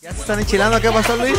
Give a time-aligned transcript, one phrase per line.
[0.00, 0.80] ¿Ya se están enchilando?
[0.80, 1.36] ¿Qué pasó, Luis?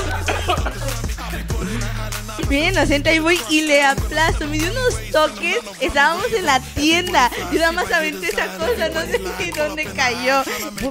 [2.49, 4.47] Bien inocente, ahí voy y le aplasto.
[4.47, 5.57] Me dio unos toques.
[5.79, 7.29] Estábamos en la tienda.
[7.53, 8.89] Yo nada más aventé esa cosa.
[8.89, 10.41] No sé ni dónde cayó.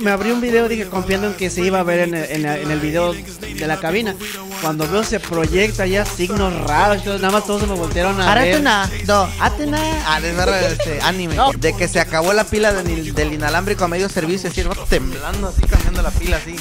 [0.01, 2.43] Me abrí un video, dije, confiando en que se iba a ver en el, en
[2.45, 4.15] la- en el video de la cabina.
[4.63, 8.35] Cuando veo se proyecta ya signos raros, entonces nada más todos se me voltearon a
[8.35, 8.49] ver.
[8.65, 9.79] Aratuna, no, Atena.
[10.07, 11.37] Ah, es verdad, este anime.
[11.59, 14.85] De que se acabó la pila del, del inalámbrico a medio servicio, así, el vato
[14.89, 16.55] temblando así, cambiando la pila así.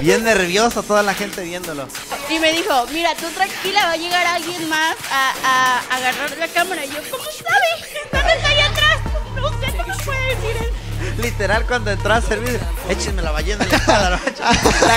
[0.00, 1.86] Bien nervioso, toda la gente viéndolo.
[2.30, 6.48] Y me dijo, mira, tú tranquila, va a llegar alguien más a, a agarrar la
[6.48, 6.84] cámara.
[6.84, 8.10] Y yo, ¿cómo sabes?
[8.12, 8.98] ¿Dónde está allá atrás?
[9.34, 10.72] No sé cómo puede decir él.
[11.22, 14.20] Literal, cuando entró a servir, échenme la ballena en la.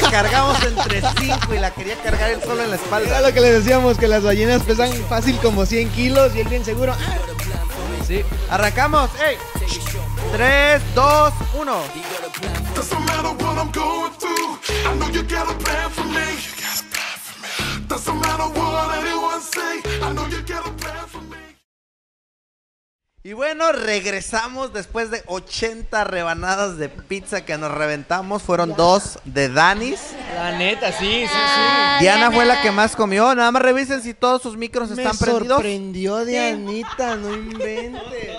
[0.02, 3.22] La cargamos entre cinco y la quería cargar él solo en la Era espalda.
[3.22, 6.64] lo que le decíamos, que las ballenas pesan fácil como 100 kilos y él bien
[6.66, 6.94] seguro.
[6.94, 7.18] "Ah,
[8.08, 8.24] Sí.
[8.50, 9.10] Arrancamos.
[9.26, 9.38] ¡Ey!
[10.32, 11.68] 3, 2, 1.
[12.76, 14.58] Doesn't matter what I'm going through.
[14.88, 16.28] I know you got a plan for me.
[17.88, 19.82] Doesn't matter what anyone say.
[20.02, 21.38] I know you got a plan for me.
[23.24, 28.42] Y bueno, regresamos después de 80 rebanadas de pizza que nos reventamos.
[28.42, 30.00] Fueron dos de Danis.
[30.34, 33.36] La neta, sí, sí, Ah, Diana fue la que más comió.
[33.36, 35.50] Nada más revisen si todos sus micros Me están prendidos.
[35.58, 38.32] sorprendió Dianita, no inventes.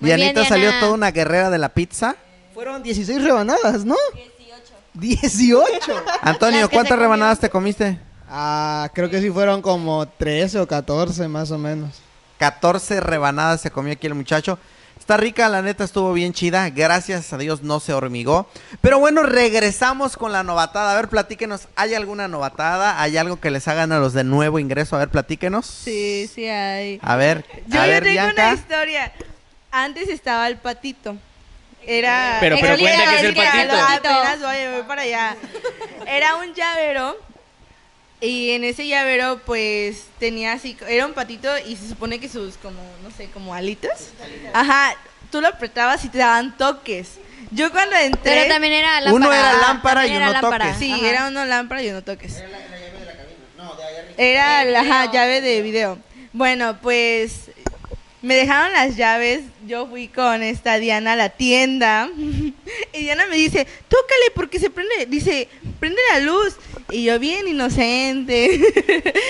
[0.00, 0.80] Dianita bien, salió Diana.
[0.80, 2.16] toda una guerrera de la pizza.
[2.54, 3.96] Fueron 16 rebanadas, ¿no?
[4.14, 4.74] 18.
[4.94, 6.04] 18.
[6.22, 7.98] Antonio, que ¿cuántas se rebanadas te comiste?
[8.28, 11.96] Ah, creo que sí fueron como 13 o 14 más o menos.
[12.38, 14.58] 14 rebanadas se comió aquí el muchacho.
[14.98, 16.68] Está rica, la neta estuvo bien chida.
[16.70, 18.48] Gracias a Dios no se hormigó.
[18.80, 20.92] Pero bueno, regresamos con la novatada.
[20.92, 21.68] A ver, platíquenos.
[21.74, 23.00] ¿Hay alguna novatada?
[23.00, 24.96] ¿Hay algo que les hagan a los de nuevo ingreso?
[24.96, 25.66] A ver, platíquenos.
[25.66, 27.00] Sí, sí hay.
[27.02, 28.42] A ver, Yo a ya ver, tengo Bianca.
[28.48, 29.12] una historia.
[29.70, 31.16] Antes estaba el patito.
[31.86, 32.36] Era.
[32.40, 33.74] Pero- pero cuenta que es el patito.
[33.74, 35.36] Apenas voy, voy para allá.
[36.06, 37.16] Era un llavero.
[38.22, 40.76] Y en ese llavero, pues tenía así.
[40.86, 44.08] Era un patito y se supone que sus, como, no sé, como alitas.
[44.52, 44.94] Ajá.
[45.30, 47.12] Tú lo apretabas y te daban toques.
[47.50, 48.20] Yo cuando entré.
[48.42, 49.14] Pero también era lámpara.
[49.14, 50.64] Uno era lámpara y era uno lámpara.
[50.66, 50.78] toques.
[50.78, 51.08] Sí, Ajá.
[51.08, 52.42] era uno lámpara y uno toques.
[54.16, 55.98] Era la ajá, llave de video.
[56.32, 57.50] Bueno, pues
[58.22, 59.42] me dejaron las llaves.
[59.66, 62.10] Yo fui con esta Diana a la tienda.
[62.92, 65.06] Y Diana me dice, tócale porque se prende.
[65.06, 65.48] Dice,
[65.80, 66.56] prende la luz.
[66.92, 68.60] Y yo, bien inocente.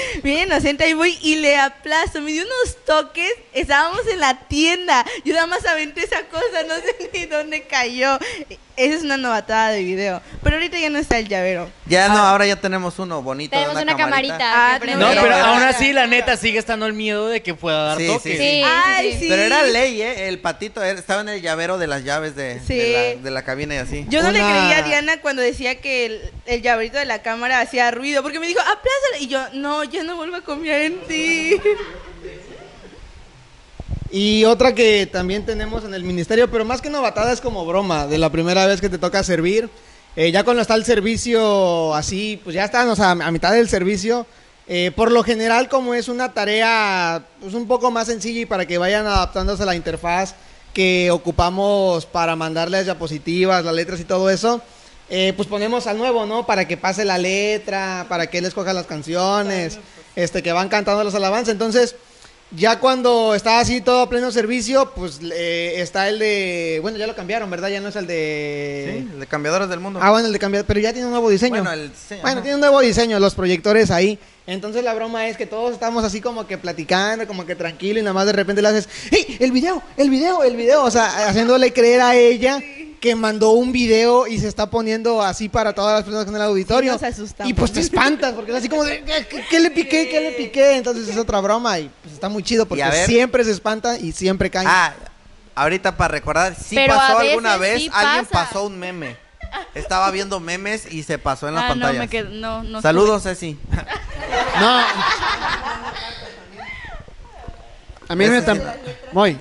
[0.23, 0.85] bien inocente.
[0.85, 2.21] Ahí voy y le aplasto.
[2.21, 3.31] Me dio unos toques.
[3.53, 5.05] Estábamos en la tienda.
[5.25, 6.63] Yo nada más aventé esa cosa.
[6.69, 8.19] No sé ni dónde cayó.
[8.77, 10.23] Esa es una novatada de video.
[10.43, 11.71] Pero ahorita ya no está el llavero.
[11.85, 13.51] Ya no, ahora ya tenemos uno bonito.
[13.55, 14.39] Tenemos una camarita.
[14.75, 17.83] Ah, que no, Pero- aún así, la neta, sigue estando el miedo de que pueda
[17.85, 18.33] dar Sí, toques.
[18.33, 19.27] sí, Sí, Ay.
[19.29, 20.29] Pero era ley, ¿eh?
[20.29, 22.75] El patito estaba en el llavero de las llaves de, Sí.
[22.79, 24.07] de, la, de la cabina y así.
[24.09, 27.21] Yo no le Una- creía a Diana cuando decía que el, el llaverito de la
[27.21, 29.19] cámara hacía ruido, porque me dijo, aplázala.
[29.21, 31.57] Y yo, no, ya no vuelvo a confiar en ti.
[34.11, 38.07] Y otra que también tenemos en el ministerio, pero más que novatada es como broma,
[38.07, 39.71] de la primera vez que te toca servir.
[40.17, 44.27] Eh, ya cuando está el servicio así, pues ya estamos a, a mitad del servicio.
[44.73, 48.67] Eh, por lo general, como es una tarea pues un poco más sencilla y para
[48.67, 50.35] que vayan adaptándose a la interfaz
[50.73, 54.63] que ocupamos para mandarle las diapositivas, las letras y todo eso,
[55.11, 56.47] eh, pues ponemos al nuevo, ¿no?
[56.47, 59.79] Para que pase la letra, para que él escoja las canciones,
[60.17, 61.53] este, que van cantando las alabanzas.
[61.53, 61.97] Entonces,
[62.53, 66.81] ya cuando está así todo a pleno servicio, pues eh, está el de.
[66.83, 67.69] Bueno, ya lo cambiaron, ¿verdad?
[67.69, 68.97] Ya no es el de.
[69.07, 70.01] Sí, el de cambiadores del mundo.
[70.03, 71.63] Ah, bueno, el de cambiar, pero ya tiene un nuevo diseño.
[71.63, 74.19] Bueno, el- sí, Bueno, tiene un nuevo diseño, los proyectores ahí.
[74.49, 78.03] Entonces la broma es que todos estamos así como que platicando, como que tranquilo y
[78.03, 79.37] nada más de repente le haces, ¡Hey!
[79.39, 80.83] El video, el video, el video.
[80.83, 82.59] O sea, haciéndole creer a ella
[83.01, 86.43] que mandó un video y se está poniendo así para todas las personas en el
[86.43, 86.93] auditorio.
[86.93, 87.51] nos asustamos.
[87.51, 90.09] y pues te espantas, porque es así como de, ¿qué, qué- qué le piqué?
[90.09, 90.77] ¿Qué le piqué?
[90.77, 94.51] Entonces es otra broma y pues está muy chido porque siempre se espanta y siempre
[94.51, 94.67] cae.
[94.69, 94.93] Ah,
[95.55, 98.47] ahorita para recordar, sí Pero pasó alguna vez, sí alguien pasa.
[98.47, 99.17] pasó un meme.
[99.75, 101.99] Estaba viendo memes y se pasó en las Ah, no, pantallas.
[102.01, 102.81] me quedo, no, no.
[102.83, 103.59] Saludos, Ceci.
[104.61, 104.81] No.
[108.11, 108.61] A mí, me tam-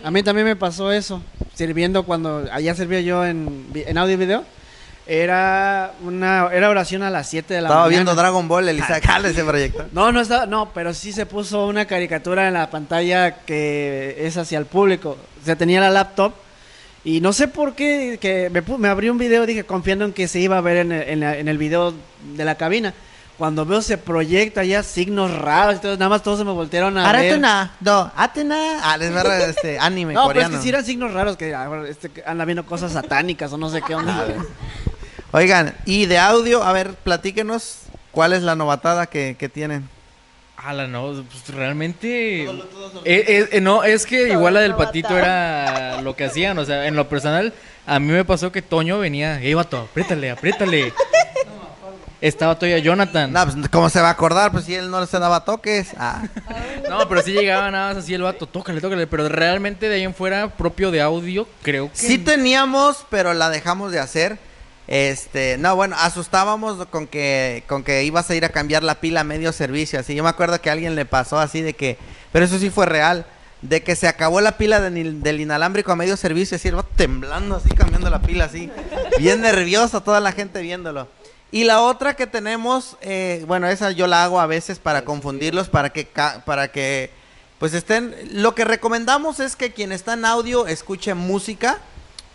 [0.03, 1.21] a mí también me pasó eso.
[1.55, 4.43] Sirviendo cuando allá servía yo en, vi- en audio y video.
[5.07, 7.97] Era una era oración a las 7 de la Estaba mañana.
[8.03, 9.87] viendo Dragon Ball, Elisa Cal, ese proyecto.
[9.91, 14.37] No, no estaba, no, pero sí se puso una caricatura en la pantalla que es
[14.37, 15.17] hacia el público.
[15.41, 16.33] O sea, tenía la laptop
[17.03, 20.13] y no sé por qué que me, pu- me abrí un video, dije, confiando en
[20.13, 21.91] que se iba a ver en el, en la- en el video
[22.35, 22.93] de la cabina.
[23.39, 27.09] Cuando veo se proyecta ya signos raros, entonces nada más todos se me voltearon a
[27.09, 27.21] ver.
[27.21, 28.81] Aratuna, no, Atena.
[28.83, 30.57] Ah, es verdad, este anime No, pero es coreano.
[30.57, 33.81] que sí eran signos raros que ah, este, anda viendo cosas satánicas o no sé
[33.81, 34.27] qué onda.
[35.31, 39.87] Oigan, y de audio, a ver, platíquenos cuál es la novatada que, que tienen.
[40.57, 42.43] Ala, no, pues realmente.
[42.43, 42.49] Eh,
[43.05, 46.57] eh, eh, no, es que igual la del patito era lo que hacían.
[46.57, 47.53] O sea, en lo personal,
[47.85, 50.93] a mí me pasó que Toño venía, ¡eh, vato, apriétale, apriétale!
[52.21, 53.31] Estaba todavía Jonathan.
[53.31, 54.51] No, pues, ¿cómo se va a acordar?
[54.51, 55.91] Pues si él no se daba toques.
[55.97, 56.23] Ah.
[56.89, 59.07] No, pero sí llegaba nada más así el vato, tócale, tócale.
[59.07, 61.97] Pero realmente de ahí en fuera, propio de audio, creo que.
[61.97, 64.37] Sí teníamos, pero la dejamos de hacer.
[64.87, 69.21] Este, no, bueno, asustábamos con que, con que ibas a ir a cambiar la pila
[69.21, 69.99] a medio servicio.
[69.99, 71.97] Así, yo me acuerdo que a alguien le pasó así de que,
[72.31, 73.27] pero eso sí fue real,
[73.61, 76.89] de que se acabó la pila de del inalámbrico a medio servicio, así, el vato
[76.95, 78.71] temblando así, cambiando la pila así,
[79.19, 81.07] bien nervioso, toda la gente viéndolo.
[81.51, 85.67] Y la otra que tenemos, eh, bueno, esa yo la hago a veces para confundirlos,
[85.67, 87.11] para que, ca- para que,
[87.57, 91.79] pues estén, lo que recomendamos es que quien está en audio escuche música,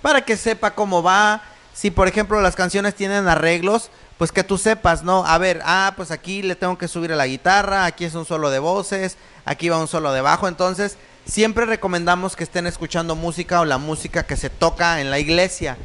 [0.03, 1.43] para que sepa cómo va.
[1.73, 5.25] Si por ejemplo las canciones tienen arreglos, pues que tú sepas, ¿no?
[5.27, 8.25] A ver, ah, pues aquí le tengo que subir a la guitarra, aquí es un
[8.25, 10.47] solo de voces, aquí va un solo de bajo.
[10.49, 15.19] Entonces, siempre recomendamos que estén escuchando música o la música que se toca en la
[15.19, 15.77] iglesia.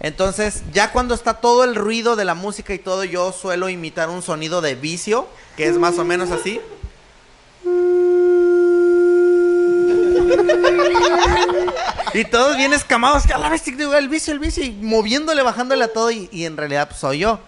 [0.00, 4.08] Entonces, ya cuando está todo el ruido de la música y todo, yo suelo imitar
[4.08, 6.60] un sonido de vicio, que es más o menos así.
[12.14, 15.84] Y todos bien escamados, que a la vez el vicio, el vicio, y moviéndole, bajándole
[15.84, 17.40] a todo, y, y en realidad pues, soy yo.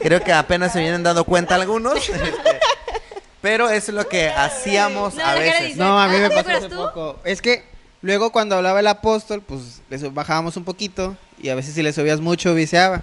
[0.00, 1.96] Creo que apenas se vienen dando cuenta algunos.
[2.08, 2.60] este,
[3.40, 5.76] pero eso es lo que hacíamos No, a veces.
[5.76, 7.18] No, a mí Ah, me ¿te pasó hace poco.
[7.24, 7.64] Es que
[8.02, 11.82] luego cuando hablaba el apóstol, pues le sub- bajábamos un poquito y a veces si
[11.82, 13.02] le subías mucho viciaba.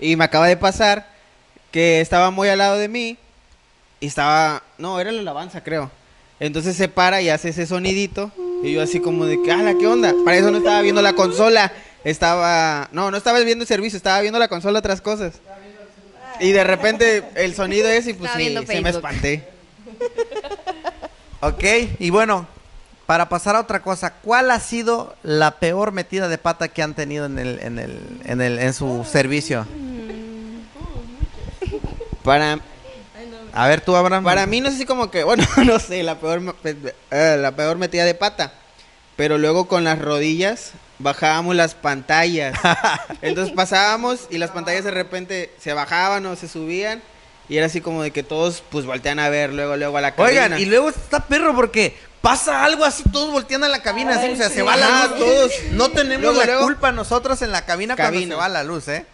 [0.00, 1.08] Y me acaba de pasar
[1.72, 3.16] que estaba muy al lado de mí
[4.00, 5.90] y estaba, no, era la alabanza, creo.
[6.40, 8.30] Entonces se para y hace ese sonidito
[8.62, 11.12] y yo así como de que, "Ala, ¿qué onda?" Para eso no estaba viendo la
[11.14, 11.72] consola,
[12.04, 15.34] estaba, no, no estaba viendo el servicio, estaba viendo la consola otras cosas.
[16.40, 19.48] Y de repente el sonido es y pues sí, se me espanté.
[21.40, 21.64] Ok,
[21.98, 22.46] y bueno,
[23.08, 26.92] para pasar a otra cosa, ¿cuál ha sido la peor metida de pata que han
[26.92, 29.66] tenido en el, en el, en el, en su servicio?
[32.22, 32.58] Para
[33.54, 34.24] A ver tú, Abraham.
[34.24, 36.54] Para mí no sé si como que, bueno, no sé, la peor,
[37.10, 38.52] eh, la peor metida de pata.
[39.16, 42.60] Pero luego con las rodillas bajábamos las pantallas.
[43.22, 47.00] Entonces pasábamos y las pantallas de repente se bajaban o se subían.
[47.48, 50.14] Y era así como de que todos pues voltean a ver luego, luego a la
[50.14, 50.42] cabina.
[50.42, 54.30] Oigan, y luego está perro porque pasa algo así, todos volteando a la cabina, así,
[54.32, 55.18] o sea, se va la luz.
[55.18, 55.52] todos.
[55.72, 56.62] No tenemos Luego, la luego.
[56.64, 58.34] culpa nosotros en la cabina, cuando Cabina.
[58.34, 59.06] se va la luz, ¿eh?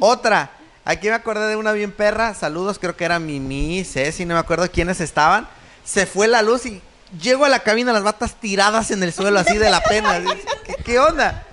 [0.00, 0.50] Otra,
[0.84, 4.40] aquí me acordé de una bien perra, saludos, creo que era Mimi, Ceci, no me
[4.40, 5.48] acuerdo quiénes estaban.
[5.84, 6.80] Se fue la luz y
[7.20, 10.22] llego a la cabina, las batas tiradas en el suelo, así de la pena.
[10.64, 11.44] ¿Qué, qué onda?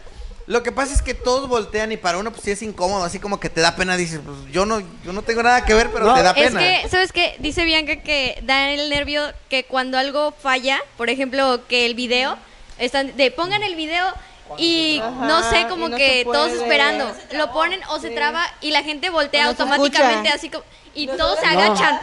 [0.47, 3.19] Lo que pasa es que todos voltean y para uno pues sí es incómodo, así
[3.19, 5.89] como que te da pena, dices, pues yo no, yo no tengo nada que ver,
[5.91, 6.59] pero No, te da Es pena.
[6.59, 7.35] que, ¿sabes qué?
[7.39, 12.37] Dice Bianca que da el nervio que cuando algo falla, por ejemplo, que el video,
[12.79, 14.05] están de pongan el video
[14.57, 18.83] y no sé, como no que todos esperando, lo ponen o se traba y la
[18.83, 20.63] gente voltea automáticamente así como
[20.93, 21.99] y todos se agachan.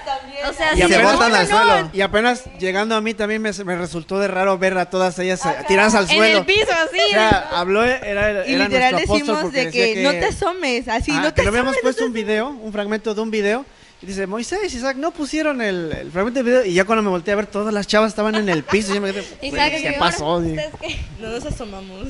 [0.49, 1.91] O sea, Y sí, se botan al no, suelo.
[1.93, 5.45] Y apenas llegando a mí también me, me resultó de raro ver a todas ellas
[5.45, 6.39] eh, tiradas al En suelo.
[6.39, 6.99] el piso así.
[7.06, 11.21] O sea, habló, era, era Y literal decimos de que, no te asomes, así, Ah,
[11.21, 11.83] no te le habíamos asomes.
[11.83, 13.67] puesto un video, un fragmento de un video.
[14.00, 16.64] Y dice, Moisés, Isaac, no pusieron el, el fragmento de video.
[16.64, 18.93] Y ya cuando me volteé a ver, todas las chavas estaban en el piso.
[18.93, 20.40] Y yo me quedé, Isaac, "Güey, ¿qué ¿qué pasó?
[20.40, 22.07] No nos asomamos.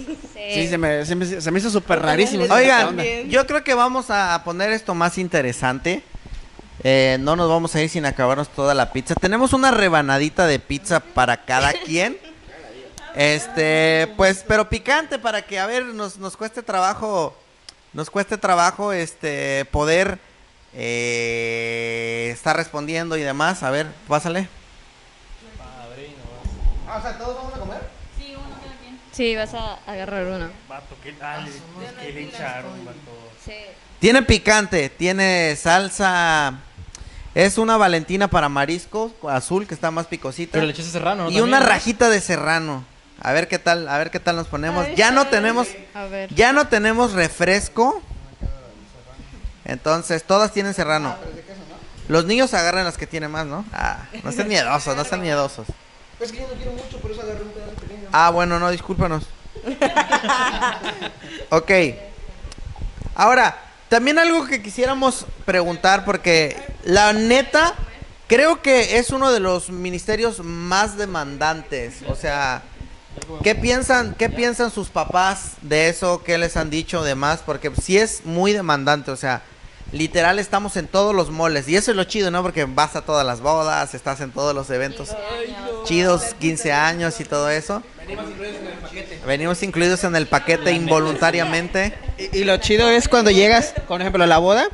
[0.52, 2.45] Sí, se me, se me, se me hizo súper rarísimo.
[2.45, 2.99] ¿Qué Oigan,
[3.30, 6.02] yo creo que vamos a poner esto más interesante.
[6.85, 9.14] Eh, no nos vamos a ir sin acabarnos toda la pizza.
[9.14, 12.18] Tenemos una rebanadita de pizza para cada quien.
[13.14, 17.35] Este, pues, pero picante para que, a ver, nos, nos cueste trabajo,
[17.95, 20.18] nos cueste trabajo, este, poder
[20.75, 23.62] eh, estar respondiendo y demás.
[23.62, 24.48] A ver, pásale.
[29.12, 30.48] Sí, vas a agarrar uno.
[30.68, 31.48] Vato, ¿qué tal?
[32.00, 32.98] ¿Qué le echaron, vato?
[33.44, 33.52] Sí.
[33.98, 36.60] Tiene picante, tiene salsa.
[37.34, 40.52] Es una Valentina para mariscos azul que está más picosita.
[40.52, 41.30] Pero le echaste serrano, ¿no?
[41.30, 41.68] y una También, ¿no?
[41.68, 42.84] rajita de serrano.
[43.20, 44.87] A ver qué tal, a ver qué tal nos ponemos.
[44.94, 46.32] Ya no tenemos, A ver.
[46.32, 48.00] ya no tenemos refresco.
[49.68, 51.14] Entonces, todas tienen serrano.
[52.08, 53.64] Los niños agarran las que tienen más, ¿no?
[53.72, 55.66] Ah, no sean miedosos, no sean miedosos.
[56.18, 58.08] Es que yo no quiero mucho, por eso agarré un pedazo pequeño.
[58.10, 59.25] Ah, bueno, no, discúlpanos.
[61.50, 61.70] ok.
[63.14, 63.56] Ahora,
[63.90, 67.75] también algo que quisiéramos preguntar, porque la neta,
[68.26, 71.98] creo que es uno de los ministerios más demandantes.
[72.08, 72.62] O sea,
[73.42, 76.22] ¿Qué piensan, qué piensan sus papás de eso?
[76.25, 77.42] ¿Qué les han dicho demás?
[77.44, 79.42] Porque sí es muy demandante, o sea,
[79.92, 81.68] literal estamos en todos los moles.
[81.68, 82.42] Y eso es lo chido, ¿no?
[82.42, 85.11] Porque vas a todas las bodas, estás en todos los eventos
[85.85, 87.83] chidos, 15 años y todo eso.
[89.26, 91.95] Venimos incluidos en el paquete involuntariamente.
[92.18, 94.68] Y, y lo chido es cuando llegas, por ejemplo, a la boda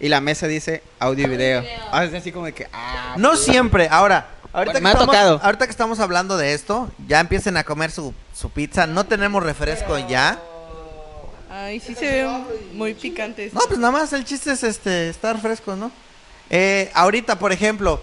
[0.00, 1.64] y la mesa dice audio y video.
[1.90, 5.06] Ah, es así como de que, ah, No siempre, ahora, ahorita, Me que ha estamos,
[5.06, 5.40] tocado.
[5.42, 8.86] ahorita que estamos hablando de esto, ya empiecen a comer su, su pizza.
[8.86, 10.38] No tenemos refresco ya.
[11.54, 12.26] Ay, sí se ve
[12.72, 13.50] muy picante.
[13.52, 15.92] No, pues nada más el chiste es este estar fresco, ¿no?
[16.48, 18.00] Eh, ahorita, por ejemplo,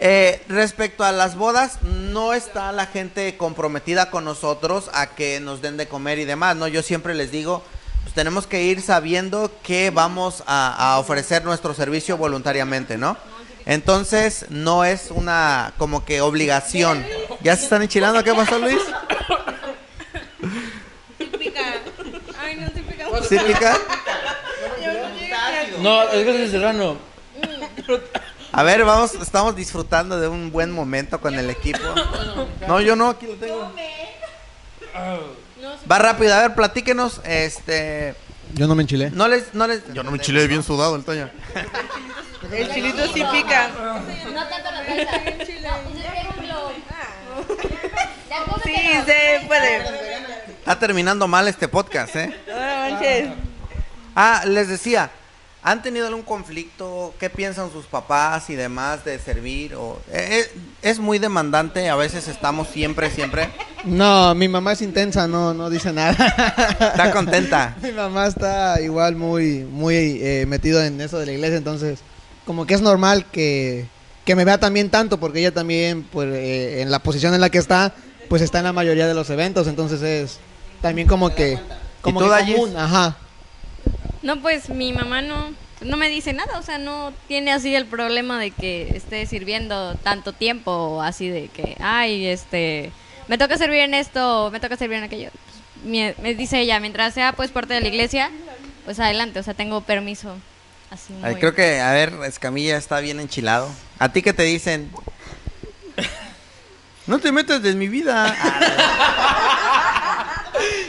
[0.00, 5.60] eh, respecto a las bodas, no está la gente comprometida con nosotros a que nos
[5.60, 6.66] den de comer y demás, ¿no?
[6.66, 7.62] Yo siempre les digo,
[8.02, 13.18] pues tenemos que ir sabiendo que vamos a, a ofrecer nuestro servicio voluntariamente, ¿no?
[13.66, 17.04] Entonces, no es una como que obligación.
[17.42, 18.24] ¿Ya se están enchilando?
[18.24, 18.80] ¿Qué pasó, Luis?
[22.74, 23.06] Sí pica.
[23.28, 23.78] ¿Sí pica?
[25.80, 26.96] No, es que es serrano.
[28.52, 31.78] A ver, vamos, estamos disfrutando de un buen momento con el equipo.
[32.68, 33.72] No, yo no, aquí lo tengo.
[35.90, 38.14] Va rápido, a ver, platíquenos, este,
[38.54, 39.10] Yo no me enchilé.
[39.10, 41.28] no les, no les, yo no me chile bien sudado el Toño.
[42.52, 43.70] El chilito sí pica.
[44.32, 45.20] No tanto la salsa.
[45.24, 45.48] Pues.
[48.64, 48.74] Sí,
[49.06, 49.82] se puede.
[50.64, 52.34] Está terminando mal este podcast, ¿eh?
[52.48, 53.28] No manches.
[54.16, 55.10] Ah, les decía,
[55.62, 57.12] ¿han tenido algún conflicto?
[57.20, 59.74] ¿Qué piensan sus papás y demás de servir?
[59.74, 63.50] O, eh, eh, es muy demandante, a veces estamos siempre, siempre.
[63.84, 66.12] No, mi mamá es intensa, no, no dice nada.
[66.80, 67.76] Está contenta.
[67.82, 71.98] Mi mamá está igual muy, muy eh, metido en eso de la iglesia, entonces
[72.46, 73.86] como que es normal que,
[74.24, 77.50] que me vea también tanto, porque ella también, pues, eh, en la posición en la
[77.50, 77.92] que está,
[78.30, 80.40] pues está en la mayoría de los eventos, entonces es
[80.84, 81.58] también como que,
[82.02, 83.16] como que común, ajá.
[84.20, 87.86] No, pues mi mamá no, no me dice nada, o sea, no tiene así el
[87.86, 92.92] problema de que esté sirviendo tanto tiempo, o así de que, ay, este,
[93.28, 95.30] me toca servir en esto, o me toca servir en aquello.
[95.82, 98.30] Pues, me dice ella, mientras sea pues parte de la iglesia,
[98.84, 100.36] pues adelante, o sea, tengo permiso.
[100.90, 103.70] Así Ay, muy- creo que, a ver, Escamilla está bien enchilado.
[103.98, 104.90] ¿A ti qué te dicen?
[107.06, 108.34] No te metas de mi vida.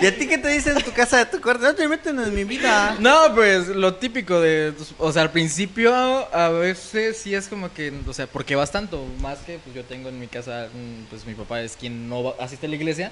[0.02, 1.64] ¿Y a ti qué te dicen en tu casa de tu cuarto?
[1.64, 2.98] No te metas en mi vida.
[3.00, 7.94] No, pues lo típico de, o sea, al principio a veces sí es como que,
[8.06, 11.26] o sea, porque vas tanto, más que pues yo tengo en mi casa, mm, pues
[11.26, 13.12] mi papá es quien no asiste a la iglesia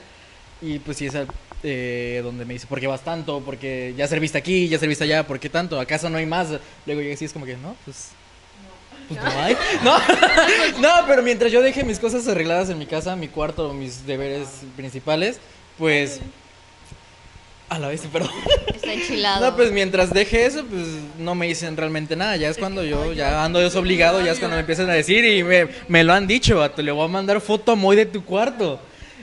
[0.61, 1.13] y pues sí es
[1.63, 3.41] eh, donde me dice, ¿por qué vas tanto?
[3.41, 5.79] Porque ya serviste aquí, ya serviste allá, ¿por qué tanto?
[5.79, 6.47] ¿Acaso no hay más?
[6.85, 8.09] Luego yo sí es como que, no, pues...
[9.09, 9.57] Pues no hay.
[9.83, 9.97] No,
[10.79, 14.47] no, pero mientras yo deje mis cosas arregladas en mi casa, mi cuarto, mis deberes
[14.75, 15.39] principales,
[15.77, 16.21] pues...
[17.73, 18.29] A la vez, perdón.
[18.75, 19.49] Está enchilado.
[19.49, 20.85] No, pues mientras deje eso, pues
[21.17, 22.35] no me dicen realmente nada.
[22.37, 25.43] Ya es cuando yo ya ando desobligado, ya es cuando me empiezan a decir y
[25.43, 28.23] me, me lo han dicho, vato, le voy a mandar foto a Moy de tu
[28.23, 28.79] cuarto.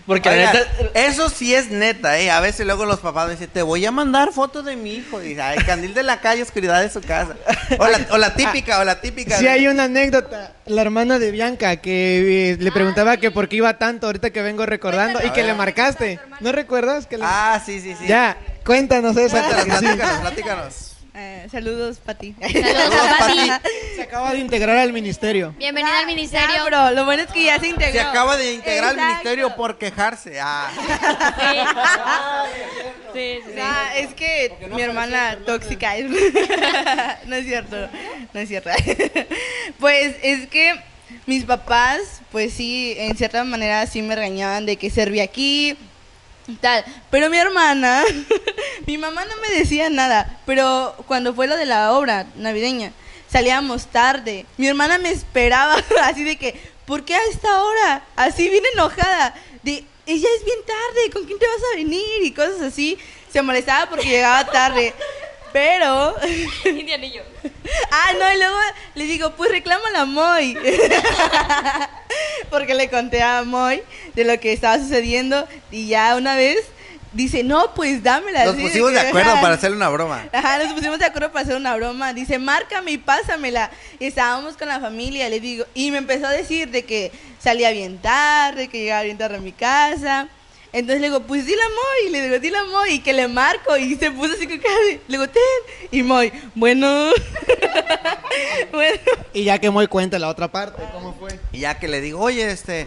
[0.07, 2.31] Porque la Oiga, neta, eso sí es neta, ¿eh?
[2.31, 5.23] A veces luego los papás me dicen, te voy a mandar fotos de mi hijo.
[5.23, 7.37] Y el candil de la calle, oscuridad de su casa.
[7.79, 9.37] O la, o la típica, o la típica.
[9.39, 13.49] Sí de- hay una anécdota, la hermana de Bianca que eh, le preguntaba que por
[13.49, 16.19] qué iba tanto ahorita que vengo recordando y que le marcaste.
[16.41, 17.07] ¿No recuerdas?
[17.07, 18.07] Que le- Ah, sí, sí, sí.
[18.07, 19.23] Ya, cuéntanos sí.
[19.29, 20.90] platícanos, platícanos.
[21.15, 22.35] Eh, saludos, Pati.
[22.41, 23.51] Saludos a Pati.
[23.97, 25.55] Se acaba de integrar al ministerio.
[25.59, 26.49] Bienvenida al ministerio.
[26.55, 27.93] Ya, pero lo bueno es que ya se integró.
[27.93, 30.39] Se acaba de integrar al ministerio por quejarse.
[30.41, 30.71] Ah.
[33.13, 33.61] Sí, sí, sí.
[33.61, 36.09] Ah, es que mi hermana tóxica es...
[37.27, 37.89] no es cierto,
[38.33, 38.71] no es cierto.
[39.81, 40.81] pues es que
[41.27, 45.77] mis papás, pues sí, en cierta manera sí me regañaban de que serví aquí
[46.47, 46.85] y tal.
[47.11, 48.05] Pero mi hermana,
[48.91, 52.91] mi mamá no me decía nada, pero cuando fue lo de la obra navideña,
[53.31, 54.47] salíamos tarde.
[54.57, 58.05] Mi hermana me esperaba así de que, ¿por qué a esta hora?
[58.17, 59.33] Así bien enojada.
[59.63, 62.25] De, ella es bien tarde, ¿con quién te vas a venir?
[62.25, 62.99] Y cosas así.
[63.33, 64.93] Se molestaba porque llegaba tarde.
[65.53, 66.17] Pero,
[66.65, 67.23] Indianillo.
[67.93, 68.59] ah, no, y luego
[68.97, 70.59] le digo, pues reclámala a Moy.
[72.51, 76.59] porque le conté a Moy de lo que estaba sucediendo y ya una vez
[77.13, 78.45] dice, no, pues dámela.
[78.45, 79.41] Nos así pusimos de acuerdo ajá.
[79.41, 80.29] para hacerle una broma.
[80.33, 82.13] Ajá, nos pusimos de acuerdo para hacer una broma.
[82.13, 83.71] Dice, márcame y pásamela.
[83.99, 85.65] Y estábamos con la familia, le digo.
[85.75, 89.41] Y me empezó a decir de que salía bien tarde, que llegaba bien tarde a
[89.41, 90.29] mi casa.
[90.73, 92.13] Entonces le digo, pues dile a Moy.
[92.13, 92.91] Le digo, dile a Moy.
[92.93, 93.77] Y que le marco.
[93.77, 95.43] Y se puso así con cara de- Le digo, ten.
[95.91, 97.11] Y Moy, bueno.
[98.73, 99.01] bueno.
[99.33, 101.39] Y ya que muy cuenta la otra parte, ¿cómo fue?
[101.53, 102.87] Y ya que le digo, oye, este,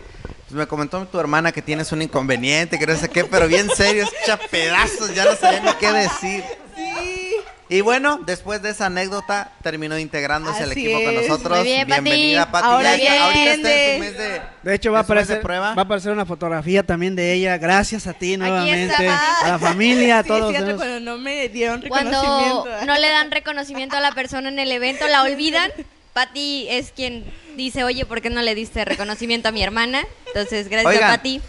[0.53, 4.05] me comentó tu hermana que tienes un inconveniente, que no sé qué, pero bien serio,
[4.23, 6.43] echa pedazos, ya no sabía ni qué decir.
[6.75, 7.35] Sí.
[7.69, 11.57] Y bueno, después de esa anécdota, terminó integrándose al Así equipo con nosotros.
[11.59, 12.01] Muy bien, Pati.
[12.01, 12.67] Bienvenida, Pati.
[12.67, 14.41] Ahora Ya ahorita está en su mes de...
[14.63, 15.73] De hecho, va a, ¿Es su mes de aparecer, prueba?
[15.73, 17.57] va a aparecer una fotografía también de ella.
[17.57, 19.07] Gracias a ti nuevamente.
[19.07, 20.41] A la familia, a Sí, todos.
[20.53, 24.49] es cierto, tenemos- cuando no me dieron Cuando no le dan reconocimiento a la persona
[24.49, 25.71] en el evento, la olvidan.
[26.13, 27.23] Pati es quien
[27.55, 30.03] dice, oye, ¿por qué no le diste reconocimiento a mi hermana?
[30.27, 31.11] Entonces, gracias Oigan.
[31.11, 31.41] a Pati.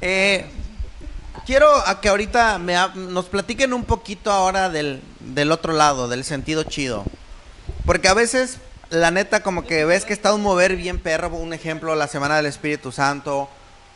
[0.00, 0.46] Eh,
[1.46, 6.08] quiero a que ahorita me ha- nos platiquen un poquito ahora del, del otro lado,
[6.08, 7.04] del sentido chido.
[7.84, 8.58] Porque a veces,
[8.90, 11.28] la neta, como que ves que está un mover bien perro.
[11.30, 13.48] Un ejemplo, la Semana del Espíritu Santo,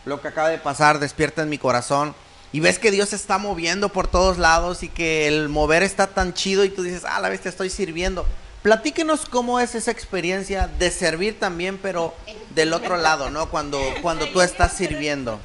[0.05, 2.15] lo que acaba de pasar, despierta en mi corazón.
[2.53, 6.09] Y ves que Dios se está moviendo por todos lados y que el mover está
[6.09, 8.27] tan chido y tú dices, ah, la vez te estoy sirviendo.
[8.63, 12.15] Platíquenos cómo es esa experiencia de servir también, pero
[12.55, 13.49] del otro lado, ¿no?
[13.49, 15.41] Cuando, cuando tú estás sirviendo.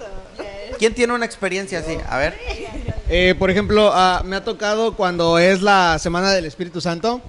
[0.78, 1.98] ¿Quién tiene una experiencia así?
[2.10, 2.38] A ver.
[3.08, 7.22] Eh, por ejemplo, ah, me ha tocado cuando es la Semana del Espíritu Santo.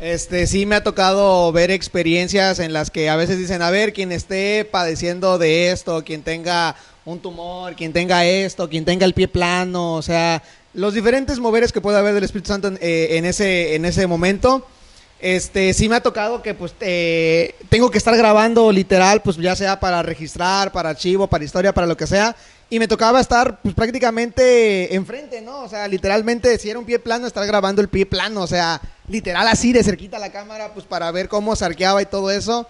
[0.00, 3.92] Este, sí me ha tocado ver experiencias en las que a veces dicen, a ver,
[3.92, 9.14] quien esté padeciendo de esto, quien tenga un tumor, quien tenga esto, quien tenga el
[9.14, 10.42] pie plano, o sea,
[10.74, 14.66] los diferentes moveres que puede haber del Espíritu Santo en, eh, ese, en ese momento.
[15.20, 19.56] Este, sí me ha tocado que pues eh, tengo que estar grabando literal, pues ya
[19.56, 22.36] sea para registrar, para archivo, para historia, para lo que sea.
[22.70, 25.62] Y me tocaba estar pues prácticamente enfrente, ¿no?
[25.62, 28.80] O sea, literalmente si era un pie plano, estar grabando el pie plano, o sea,
[29.08, 32.30] literal así de cerquita a la cámara, pues para ver cómo se arqueaba y todo
[32.30, 32.68] eso.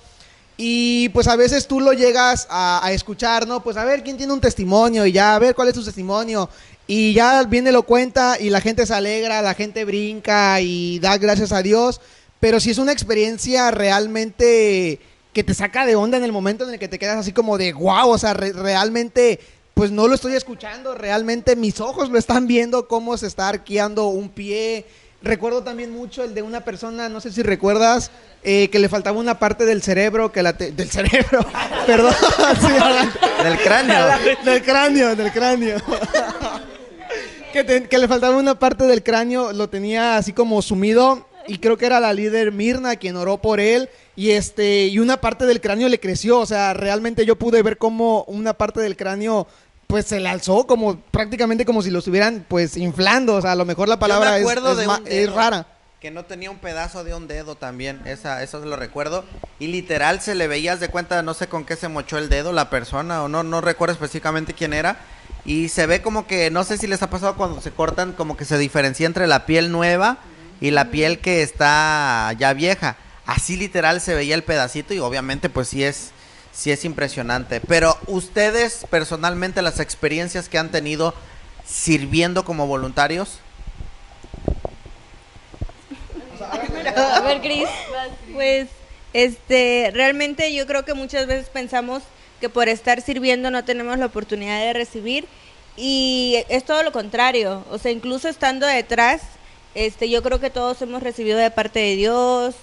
[0.57, 3.63] Y pues a veces tú lo llegas a, a escuchar, ¿no?
[3.63, 6.49] Pues a ver quién tiene un testimonio y ya, a ver cuál es su testimonio.
[6.87, 11.19] Y ya viene, lo cuenta y la gente se alegra, la gente brinca y da
[11.19, 12.01] gracias a Dios.
[12.41, 15.01] Pero si es una experiencia realmente
[15.33, 17.59] que te saca de onda en el momento en el que te quedas así como
[17.59, 19.41] de wow, o sea, re- realmente
[19.75, 24.07] pues no lo estoy escuchando, realmente mis ojos lo están viendo cómo se está arqueando
[24.09, 24.85] un pie.
[25.23, 28.11] Recuerdo también mucho el de una persona, no sé si recuerdas,
[28.45, 31.45] eh, que le faltaba una parte del cerebro, que la te- del cerebro,
[31.87, 32.13] perdón,
[32.61, 33.45] sí.
[33.45, 34.07] Del cráneo.
[34.45, 35.77] del cráneo, del cráneo.
[37.53, 41.59] que, te- que le faltaba una parte del cráneo, lo tenía así como sumido y
[41.59, 45.47] creo que era la líder Mirna quien oró por él y este y una parte
[45.47, 49.47] del cráneo le creció, o sea, realmente yo pude ver cómo una parte del cráneo
[49.87, 53.57] pues se le alzó como prácticamente como si lo estuvieran pues inflando, o sea, a
[53.57, 55.67] lo mejor la palabra me es- es, de ma- es rara.
[56.01, 58.01] Que no tenía un pedazo de un dedo también.
[58.05, 59.25] Esa, eso lo recuerdo.
[59.59, 62.53] Y literal se le veías de cuenta, no sé con qué se mochó el dedo
[62.53, 64.99] la persona, o no, no recuerdo específicamente quién era.
[65.45, 68.37] Y se ve como que, no sé si les ha pasado cuando se cortan, como
[68.37, 70.19] que se diferencia entre la piel nueva
[70.61, 72.97] y la piel que está ya vieja.
[73.27, 76.13] Así literal se veía el pedacito y obviamente pues sí es,
[76.53, 77.61] sí es impresionante.
[77.61, 81.15] Pero ustedes personalmente las experiencias que han tenido
[81.67, 83.41] sirviendo como voluntarios.
[86.97, 87.69] A ver, Cris.
[88.33, 88.69] Pues,
[89.13, 92.03] este, realmente yo creo que muchas veces pensamos
[92.41, 95.27] que por estar sirviendo no tenemos la oportunidad de recibir
[95.77, 97.65] y es todo lo contrario.
[97.71, 99.23] O sea, incluso estando detrás,
[99.87, 102.57] este, yo creo que todos hemos recibido de parte de Dios.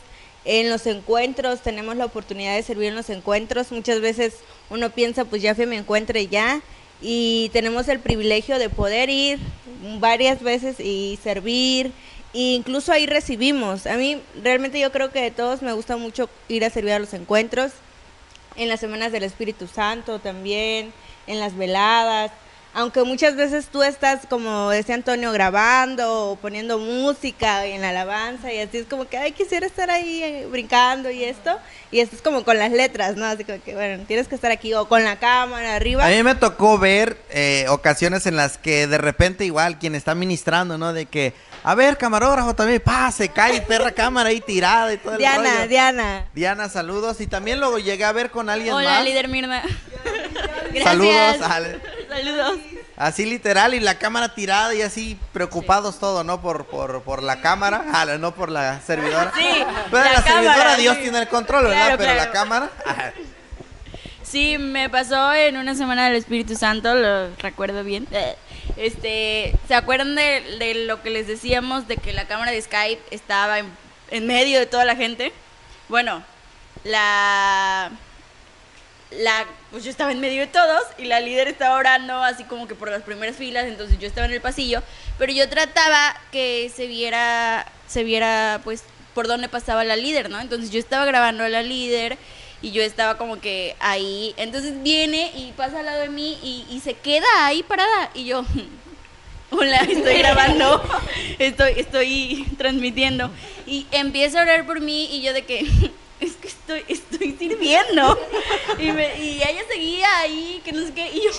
[0.43, 3.71] En los encuentros tenemos la oportunidad de servir en los encuentros.
[3.71, 4.35] Muchas veces
[4.69, 6.61] uno piensa, pues ya encuentro y ya.
[7.01, 9.39] Y tenemos el privilegio de poder ir
[9.99, 11.93] varias veces y servir.
[12.33, 13.87] E incluso ahí recibimos.
[13.87, 16.99] A mí realmente yo creo que de todos me gusta mucho ir a servir a
[16.99, 17.71] los encuentros.
[18.57, 20.91] En las semanas del Espíritu Santo también.
[21.27, 22.33] En las veladas.
[22.77, 28.51] Aunque muchas veces tú estás, como decía Antonio, grabando o poniendo música en la alabanza
[28.51, 31.57] y así es como que, ay, quisiera estar ahí eh, brincando y esto.
[31.89, 33.23] Y esto es como con las letras, ¿no?
[33.25, 36.05] Así como que, bueno, tienes que estar aquí o con la cámara arriba.
[36.05, 40.13] A mí me tocó ver eh, ocasiones en las que de repente igual quien está
[40.13, 40.91] ministrando, ¿no?
[40.91, 41.31] De que,
[41.63, 45.53] a ver, camarógrafo también, pa, se cae perra cámara ahí tirada y todo el Diana,
[45.53, 45.67] rollo.
[45.69, 46.25] Diana.
[46.33, 47.21] Diana, saludos.
[47.21, 49.05] Y también lo llegué a ver con alguien Hola, más.
[49.05, 49.63] líder Mirna.
[50.73, 50.83] Gracias.
[50.83, 51.37] Saludos.
[51.41, 51.94] Ale.
[52.15, 52.59] Saludos.
[52.95, 56.41] Así literal y la cámara tirada y así preocupados todo, ¿no?
[56.41, 59.33] Por, por, por la cámara, Ale, no por la servidora.
[59.35, 61.01] Sí, Pero la, la servidora cámara, Dios sí.
[61.01, 61.87] tiene el control, ¿verdad?
[61.87, 62.69] Claro, Pero la cámara...
[62.85, 63.11] ah,
[64.23, 68.07] Sí, me pasó en una semana del Espíritu Santo, lo recuerdo bien.
[68.77, 73.01] Este, ¿se acuerdan de, de lo que les decíamos de que la cámara de Skype
[73.09, 73.67] estaba en,
[74.11, 75.31] en medio de toda la gente?
[75.87, 76.21] Bueno,
[76.83, 77.91] la
[79.11, 82.67] la pues yo estaba en medio de todos y la líder estaba orando así como
[82.67, 84.81] que por las primeras filas, entonces yo estaba en el pasillo,
[85.17, 90.39] pero yo trataba que se viera se viera pues por dónde pasaba la líder, ¿no?
[90.41, 92.17] Entonces yo estaba grabando a la líder
[92.61, 94.33] y yo estaba como que ahí.
[94.37, 98.11] Entonces viene y pasa al lado de mí y, y se queda ahí parada.
[98.13, 98.45] Y yo,
[99.51, 100.83] hola, estoy grabando,
[101.39, 103.31] estoy, estoy transmitiendo.
[103.65, 105.65] Y empieza a orar por mí y yo de que,
[106.19, 108.19] es que estoy, estoy sirviendo.
[108.79, 111.29] Y, me- y ella seguía ahí, que no sé qué, y yo...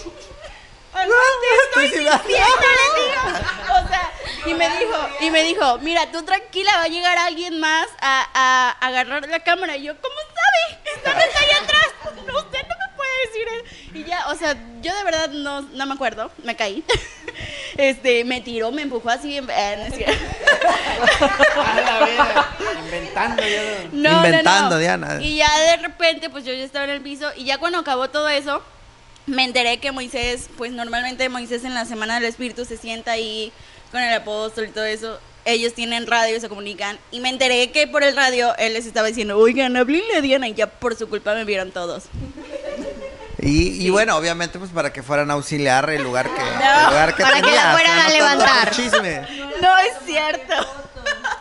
[0.94, 2.18] "Aguante, estoy estoy sirviendo".
[2.22, 3.46] sirviendo, le digo.
[3.84, 4.12] O sea,
[4.46, 8.26] y me dijo, y me dijo, mira, tú tranquila, va a llegar alguien más a,
[8.32, 9.76] a agarrar la cámara.
[9.76, 10.80] Y yo, ¿cómo sabe?
[10.96, 11.88] Están allá atrás.
[12.26, 12.55] No, no puede
[13.26, 13.98] decir eso.
[13.98, 16.84] Y ya, o sea, yo de verdad no, no me acuerdo, me caí.
[17.76, 19.36] Este, me tiró, me empujó así.
[19.36, 20.24] en- eh, no es cierto.
[22.84, 23.58] Inventando yo.
[23.92, 24.78] No, no, Inventando, no.
[24.78, 25.18] Diana.
[25.20, 28.08] Y ya de repente, pues yo ya estaba en el piso y ya cuando acabó
[28.08, 28.62] todo eso,
[29.26, 33.52] me enteré que Moisés, pues normalmente Moisés en la Semana del Espíritu se sienta ahí
[33.90, 35.18] con el apóstol y todo eso.
[35.44, 36.98] Ellos tienen radio y se comunican.
[37.12, 40.48] Y me enteré que por el radio él les estaba diciendo, oigan, háblenle a Diana.
[40.48, 42.04] Y ya por su culpa me vieron todos.
[43.38, 46.86] Y, y bueno, obviamente, pues para que fueran a auxiliar el lugar que, No, el
[46.86, 48.70] lugar que para que la fueran no a levantar.
[48.70, 49.20] chisme.
[49.60, 50.54] No es cierto.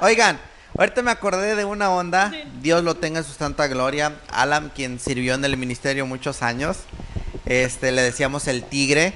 [0.02, 0.40] Oigan,
[0.78, 2.32] ahorita me acordé de una onda.
[2.62, 4.14] Dios lo tenga en su santa gloria.
[4.30, 6.78] Alan, quien sirvió en el ministerio muchos años.
[7.46, 9.14] Este, le decíamos el tigre.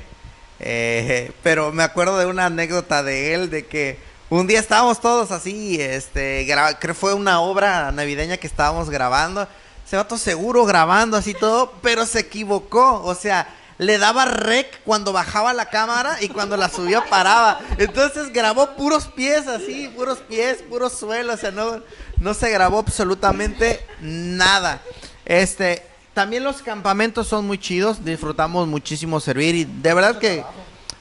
[0.62, 3.98] Eh, pero me acuerdo de una anécdota de él, de que
[4.30, 9.48] un día estábamos todos así, este, creo que fue una obra navideña que estábamos grabando.
[9.90, 13.02] Se va todo seguro grabando así todo, pero se equivocó.
[13.04, 13.48] O sea,
[13.80, 17.60] le daba rec cuando bajaba la cámara y cuando la subía paraba.
[17.80, 21.36] Entonces grabó puros pies así, puros pies, puros suelos.
[21.36, 21.82] O sea, no,
[22.20, 24.80] no se grabó absolutamente nada.
[25.26, 25.82] Este,
[26.14, 30.44] también los campamentos son muy chidos, disfrutamos muchísimo servir y de verdad que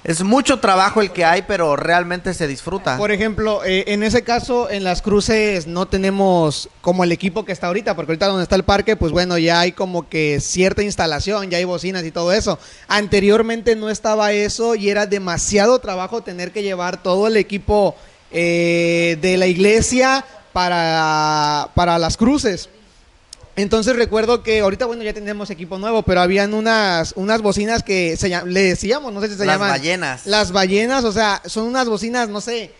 [0.04, 2.96] es mucho trabajo el que hay, pero realmente se disfruta.
[2.96, 7.52] Por ejemplo, eh, en ese caso, en las cruces no tenemos como el equipo que
[7.52, 10.82] está ahorita, porque ahorita donde está el parque, pues bueno, ya hay como que cierta
[10.82, 12.58] instalación, ya hay bocinas y todo eso.
[12.87, 17.96] Anteriormente no estaba eso y era demasiado trabajo tener que llevar todo el equipo
[18.30, 22.68] eh, de la iglesia para, para las cruces.
[23.58, 28.16] Entonces recuerdo que ahorita, bueno, ya tenemos equipo nuevo, pero habían unas, unas bocinas que
[28.16, 29.70] se le decíamos, no sé si se Las llaman.
[29.70, 30.26] ballenas.
[30.26, 32.72] Las ballenas, o sea, son unas bocinas, no sé,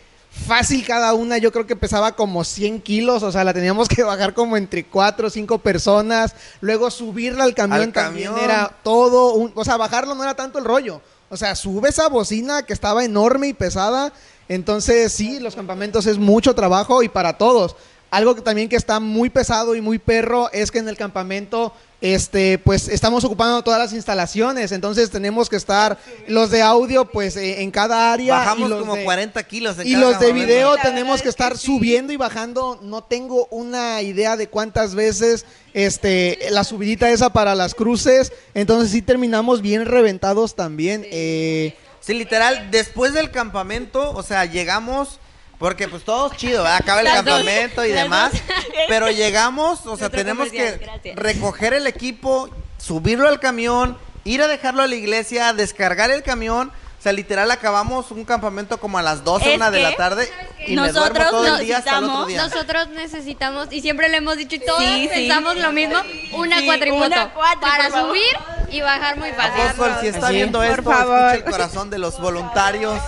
[0.47, 4.05] fácil cada una, yo creo que pesaba como 100 kilos, o sea, la teníamos que
[4.05, 8.45] bajar como entre 4 o 5 personas, luego subirla al camión Al también camión.
[8.49, 12.09] era todo, un- o sea, bajarlo no era tanto el rollo, o sea, sube esa
[12.09, 14.13] bocina que estaba enorme y pesada,
[14.49, 17.75] entonces sí, los campamentos es mucho trabajo y para todos.
[18.11, 21.75] Algo que también que está muy pesado y muy perro es que en el campamento
[22.01, 27.37] este pues estamos ocupando todas las instalaciones, entonces tenemos que estar los de audio pues
[27.37, 29.79] eh, en cada área y Bajamos los como de- 40 kilos.
[29.81, 31.67] en y cada los de video tenemos que es que estar sí.
[31.67, 32.79] subiendo y bajando.
[32.83, 35.45] No tengo una idea de cuántas veces
[35.75, 38.33] este la subidita esa para las cruces.
[38.55, 41.05] Entonces sí terminamos bien reventados también.
[41.11, 45.19] Eh, Sí, literal, después del campamento, o sea, llegamos,
[45.59, 46.79] porque pues todo chido, ¿verdad?
[46.81, 48.43] acaba el Las dos, campamento y las demás, dos.
[48.89, 51.17] pero llegamos, o sea, Nuestro tenemos que gracias.
[51.17, 56.71] recoger el equipo, subirlo al camión, ir a dejarlo a la iglesia, descargar el camión,
[56.99, 60.29] o sea, literal acabamos un campamento como a las 12, Es una de la tarde
[60.67, 62.43] y me nosotros duermo todo el día hasta el otro necesitamos- día.
[62.43, 65.09] Nosotros necesitamos, y siempre le hemos dicho, y todos Sí, sí.
[65.09, 65.97] pensamos lo mismo,
[66.33, 67.07] una Sí, cuatrimoto.
[67.07, 68.09] una cuatri, para por favor.
[68.11, 68.37] subir
[68.75, 69.61] y bajar muy fácil.
[69.63, 71.19] Apóstol, si está viendo Por esto, favor.
[71.31, 73.01] escucha el corazón de los voluntarios.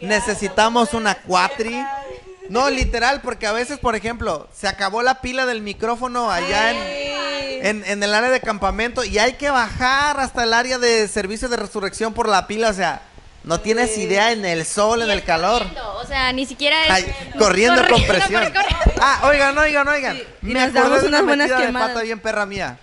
[0.00, 1.84] Necesitamos una cuatri.
[2.48, 7.66] No, literal, porque a veces, por ejemplo, se acabó la pila del micrófono allá en,
[7.66, 11.48] en, en el área de campamento y hay que bajar hasta el área de servicio
[11.48, 12.68] de resurrección por la pila.
[12.70, 13.02] O sea,
[13.46, 15.62] no tienes idea en el sol, en el calor.
[15.62, 16.90] Corriendo, O sea, ni siquiera es...
[16.90, 18.42] Ay, corriendo con Corriendo, presión.
[18.52, 18.94] corre, corre.
[19.00, 20.16] Ah, oigan, oigan, oigan.
[20.42, 21.88] y Me nos damos de una unas buenas metida de quemadas.
[21.90, 22.78] pata bien perra mía.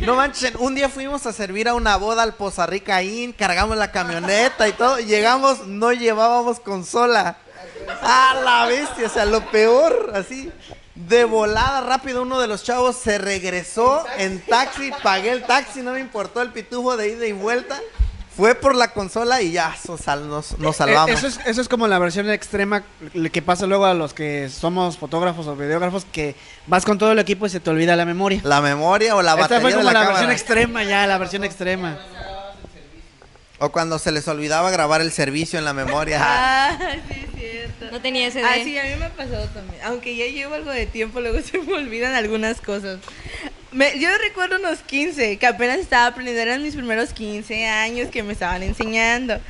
[0.00, 3.76] No manchen, un día fuimos a servir a una boda al Poza Rica Inn, cargamos
[3.76, 7.36] la camioneta y todo, y llegamos, no llevábamos consola.
[8.02, 10.50] A la bestia, o sea, lo peor, así.
[10.94, 15.92] De volada rápido uno de los chavos se regresó en taxi, pagué el taxi, no
[15.92, 17.80] me importó el pitufo de ida y vuelta.
[18.36, 21.10] Fue por la consola y ya so- sal- nos, nos salvamos.
[21.10, 22.82] Eh, Eso es, eso es como la versión extrema
[23.30, 26.34] que pasa luego a los que somos fotógrafos o videógrafos que
[26.66, 28.40] vas con todo el equipo y se te olvida la memoria.
[28.44, 30.12] La memoria o la Esta batería fue de como la, la, cámara.
[30.26, 31.98] versión extrema ya, la versión extrema.
[33.58, 36.18] O cuando se les olvidaba grabar el servicio en la memoria.
[36.20, 36.76] Ah,
[37.08, 37.90] sí, es cierto.
[37.92, 39.80] No tenía ese Ah, sí, a mí me ha pasado también.
[39.84, 42.98] Aunque ya llevo algo de tiempo, luego se me olvidan algunas cosas.
[43.72, 48.22] Me- yo recuerdo unos 15, que apenas estaba aprendiendo, eran mis primeros 15 años que
[48.22, 49.40] me estaban enseñando.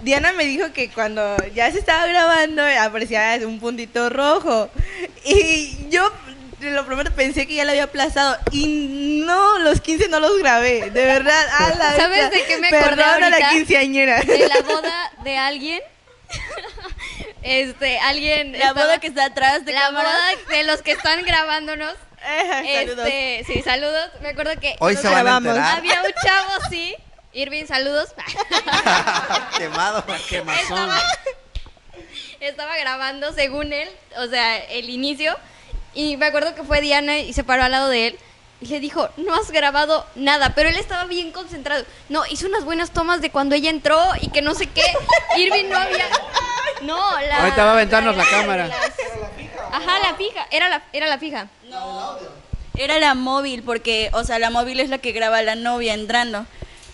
[0.00, 4.70] Diana me dijo que cuando ya se estaba grabando aparecía un puntito rojo.
[5.24, 6.10] Y yo
[6.60, 8.36] Te lo prometo, pensé que ya lo había aplazado.
[8.50, 10.90] Y no, los 15 no los grabé.
[10.90, 11.46] De verdad.
[11.56, 13.50] a la ¿Sabes de qué me acordé Perdón a la ahorita?
[13.50, 14.20] quinceañera.
[14.22, 15.80] De la boda de alguien.
[17.42, 18.52] Este, alguien.
[18.52, 20.08] La estaba- boda que está atrás de La cámara.
[20.10, 21.94] boda de los que están grabándonos.
[22.74, 23.06] Saludos.
[23.08, 24.10] Este, sí, saludos.
[24.20, 25.48] Me acuerdo que Hoy se van a grabamos.
[25.48, 25.78] enterar.
[25.78, 26.94] había un chavo así.
[27.32, 28.08] Irving, saludos.
[29.58, 30.04] Quemado.
[30.08, 30.98] estaba,
[32.40, 35.36] estaba grabando según él, o sea, el inicio.
[35.94, 38.18] Y me acuerdo que fue Diana y se paró al lado de él.
[38.60, 41.84] Y le dijo, no has grabado nada, pero él estaba bien concentrado.
[42.08, 44.82] No, hizo unas buenas tomas de cuando ella entró y que no sé qué.
[45.36, 46.06] Irving no había...
[46.82, 47.38] No, la...
[47.40, 48.68] Ahorita va a aventarnos la de cámara.
[48.68, 48.92] las-
[49.72, 51.48] Ajá, la fija, era la, era la fija.
[52.76, 56.46] Era la móvil, porque, o sea, la móvil es la que graba la novia entrando.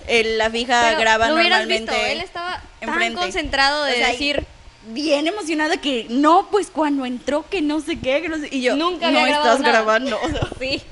[0.06, 1.92] El- la fija Pero graba normalmente.
[1.92, 3.20] visto, él estaba tan enfrente.
[3.20, 4.46] concentrado de O sea, decir...
[4.86, 8.48] Bien emocionada que no, pues cuando entró que no sé qué, que no sé.
[8.50, 9.72] Y yo, Nunca no estás nada".
[9.72, 10.20] grabando.
[10.60, 10.82] Sí.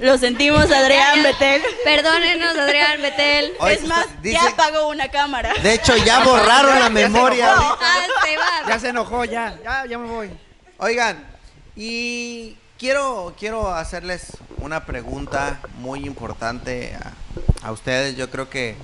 [0.00, 1.60] Lo sentimos, Adrián Betel.
[1.84, 3.52] Perdónenos, Adrián Betel.
[3.58, 5.52] Oye, es más, dice- ya apagó una cámara.
[5.62, 7.52] De hecho, ya borraron la memoria.
[7.56, 7.76] Ah,
[8.24, 8.68] se va.
[8.68, 10.30] Ya se enojó, ya, ya, ya me voy.
[10.78, 11.24] Oigan,
[11.74, 16.96] y quiero, quiero hacerles una pregunta muy importante
[17.62, 18.16] a, a ustedes.
[18.16, 18.76] Yo creo que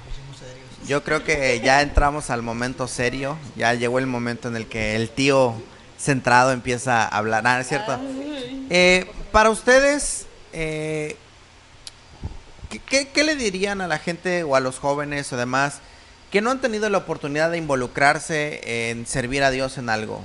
[0.87, 3.39] yo creo que ya entramos al momento serio.
[3.57, 5.55] Ya llegó el momento en el que el tío
[5.97, 7.47] centrado empieza a hablar.
[7.47, 7.99] Ah, ¿es cierto?
[8.69, 11.17] Eh, para ustedes, eh,
[12.89, 15.81] ¿qué, le dirían a la gente o a los jóvenes o demás
[16.31, 20.23] que no han tenido la oportunidad de involucrarse en servir a Dios en algo?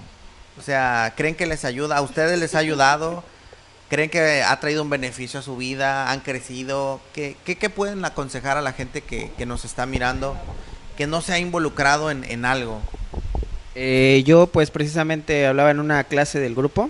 [0.58, 1.98] O sea, ¿creen que les ayuda?
[1.98, 3.24] ¿A ustedes les ha ayudado?
[3.89, 6.12] ¿Creen que ha traído un beneficio a su vida?
[6.12, 7.02] ¿Han crecido?
[7.13, 10.38] ¿Qué, qué, qué pueden aconsejar a la gente que, que nos está mirando
[10.98, 12.82] que no se ha involucrado en, en algo?
[13.74, 16.89] Eh, yo pues precisamente hablaba en una clase del grupo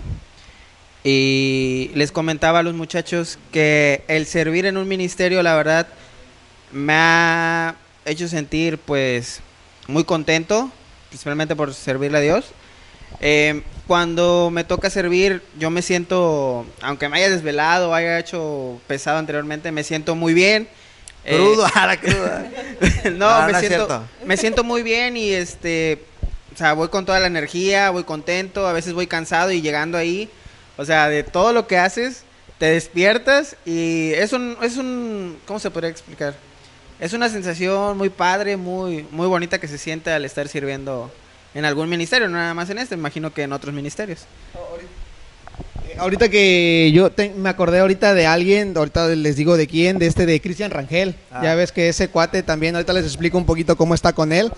[1.02, 5.86] y les comentaba a los muchachos que el servir en un ministerio la verdad
[6.72, 9.40] me ha hecho sentir pues
[9.86, 10.70] muy contento,
[11.08, 12.52] principalmente por servirle a Dios.
[13.20, 19.18] Eh, cuando me toca servir, yo me siento, aunque me haya desvelado, haya hecho pesado
[19.18, 20.68] anteriormente, me siento muy bien.
[21.24, 22.50] Eh, Crudo, a la cruda.
[23.16, 26.02] no, me no siento, me siento muy bien y este,
[26.54, 29.98] o sea, voy con toda la energía, voy contento, a veces voy cansado y llegando
[29.98, 30.30] ahí,
[30.80, 32.22] o sea, de todo lo que haces,
[32.58, 36.34] te despiertas y es un, es un, ¿cómo se podría explicar?
[36.98, 41.10] Es una sensación muy padre, muy, muy bonita que se siente al estar sirviendo
[41.54, 44.20] en algún ministerio, no nada más en este, imagino que en otros ministerios.
[45.98, 50.06] Ahorita que yo te- me acordé ahorita de alguien, ahorita les digo de quién, de
[50.06, 51.14] este de Cristian Rangel.
[51.30, 51.40] Ah.
[51.42, 54.50] Ya ves que ese cuate también, ahorita les explico un poquito cómo está con él.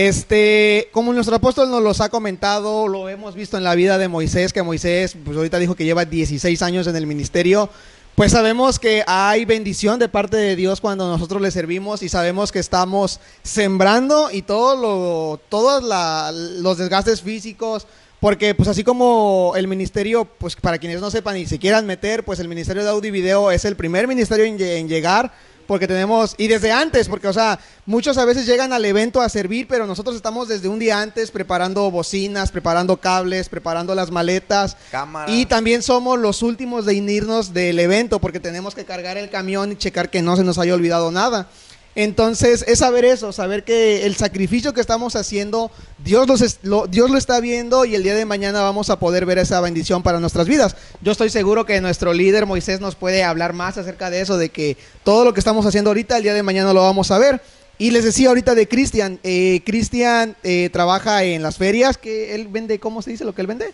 [0.00, 4.08] Este, como nuestro apóstol nos los ha comentado, lo hemos visto en la vida de
[4.08, 7.70] Moisés, que Moisés, pues ahorita dijo que lleva 16 años en el ministerio.
[8.14, 12.52] Pues sabemos que hay bendición de parte de Dios cuando nosotros le servimos y sabemos
[12.52, 17.86] que estamos sembrando y todo lo, todos la- los desgastes físicos,
[18.20, 22.22] porque pues así como el ministerio, pues para quienes no sepan y se quieran meter,
[22.22, 25.32] pues el ministerio de audio y video es el primer ministerio en, en llegar,
[25.66, 29.28] porque tenemos, y desde antes, porque o sea, muchos a veces llegan al evento a
[29.28, 34.76] servir, pero nosotros estamos desde un día antes preparando bocinas, preparando cables, preparando las maletas.
[34.90, 35.30] Cámara.
[35.30, 39.72] Y también somos los últimos de irnos del evento, porque tenemos que cargar el camión
[39.72, 41.48] y checar que no se nos haya olvidado nada.
[41.96, 45.70] Entonces, es saber eso, saber que el sacrificio que estamos haciendo,
[46.04, 49.24] Dios, los lo, Dios lo está viendo y el día de mañana vamos a poder
[49.24, 50.76] ver esa bendición para nuestras vidas.
[51.00, 54.50] Yo estoy seguro que nuestro líder Moisés nos puede hablar más acerca de eso, de
[54.50, 57.40] que todo lo que estamos haciendo ahorita, el día de mañana lo vamos a ver.
[57.78, 62.48] Y les decía ahorita de Cristian, eh, Cristian eh, trabaja en las ferias, que él
[62.48, 63.72] vende, ¿cómo se dice lo que él vende?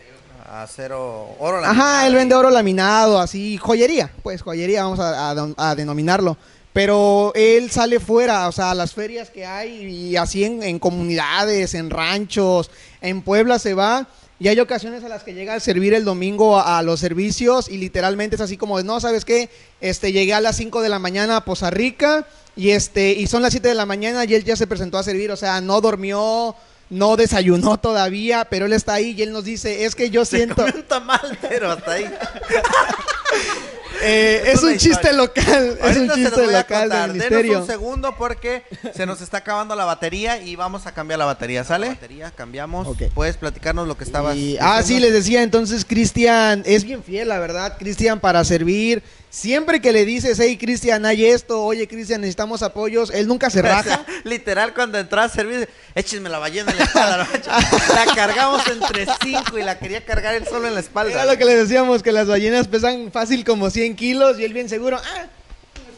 [0.48, 5.74] Acero, oro Ajá, él vende oro laminado, así, joyería, pues joyería, vamos a, a- a
[5.74, 6.37] denominarlo.
[6.72, 10.78] Pero él sale fuera, o sea, a las ferias que hay y así en, en
[10.78, 14.08] comunidades, en ranchos, en Puebla se va.
[14.38, 17.68] Y hay ocasiones a las que llega a servir el domingo a, a los servicios
[17.68, 19.50] y literalmente es así como, de, no, ¿sabes qué?
[19.80, 23.42] Este, llegué a las 5 de la mañana a Poza Rica y, este, y son
[23.42, 25.80] las 7 de la mañana y él ya se presentó a servir, o sea, no
[25.80, 26.56] durmió,
[26.90, 30.38] no desayunó todavía, pero él está ahí y él nos dice, es que yo Se
[30.38, 30.64] siento...
[30.64, 32.11] un tamal, pero hasta ahí.
[34.03, 36.81] Eh, es una un chiste local, es un Ahorita se los chiste voy a local
[36.83, 36.88] contar.
[37.12, 37.61] del Denos ministerio.
[37.61, 41.62] un segundo porque se nos está acabando la batería y vamos a cambiar la batería,
[41.65, 41.88] ¿sale?
[41.91, 42.87] batería, cambiamos.
[42.88, 43.05] Ok.
[43.15, 47.29] Puedes platicarnos lo que estabas Y- ah, sí, les decía, entonces Cristian es bien fiel,
[47.29, 47.77] la verdad.
[47.79, 53.09] Cristian para servir, Siempre que le dices, hey, Cristian, hay esto, oye, Cristian, necesitamos apoyos,
[53.09, 54.05] él nunca se raja.
[54.25, 57.16] literal, cuando entraba a servir, échenme la ballena en la espalda.
[57.16, 57.95] ¿no?
[57.95, 61.14] la cargamos entre cinco y la quería cargar él solo en la espalda.
[61.14, 64.53] Era lo que le decíamos, que las ballenas pesan fácil como 100 kilos y él
[64.53, 65.25] bien seguro, ah,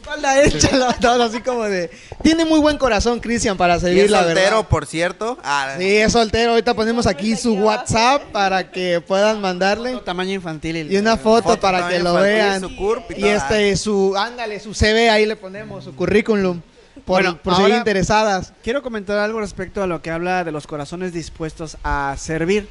[0.21, 1.91] la espalda échalo, todo así como de...
[2.23, 4.69] Tiene muy buen corazón, Cristian, para Y servir, es la soltero, verdad.
[4.69, 5.39] por cierto.
[5.43, 6.51] Ah, Sí, es soltero.
[6.53, 9.97] Ahorita ponemos aquí su WhatsApp para que puedan mandarle.
[10.05, 10.91] Tamaño infantil.
[10.93, 12.61] Y una foto, Foto para que lo vean.
[12.61, 16.61] su CURP y y este, su, ándale, su CV, ahí le ponemos, su currículum.
[17.05, 18.53] Por, Bueno, por seguir interesadas.
[18.63, 22.69] Quiero comentar algo respecto a lo que habla de los corazones dispuestos a servir.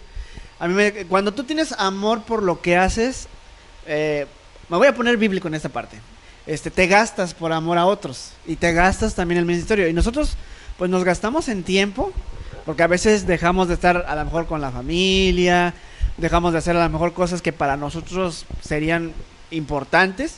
[0.60, 3.28] A mí me- cuando tú tienes amor por lo que haces,
[3.86, 4.26] eh,
[4.70, 6.00] me voy a poner bíblico en esta parte.
[6.46, 9.88] Este, te gastas por amor a otros y te gastas también el ministerio.
[9.88, 10.36] Y nosotros,
[10.78, 12.12] pues nos gastamos en tiempo,
[12.66, 15.74] porque a veces dejamos de estar a lo mejor con la familia,
[16.18, 19.14] dejamos de hacer a lo mejor cosas que para nosotros serían
[19.52, 20.38] importantes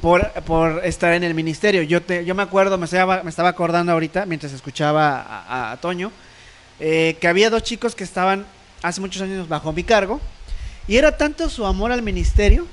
[0.00, 1.82] por, por estar en el ministerio.
[1.82, 5.76] Yo, te, yo me acuerdo, me estaba, me estaba acordando ahorita, mientras escuchaba a, a-
[5.78, 6.12] Toño,
[6.78, 8.46] eh, que había dos chicos que estaban
[8.82, 10.20] hace muchos años bajo mi cargo,
[10.86, 12.66] y era tanto su amor al ministerio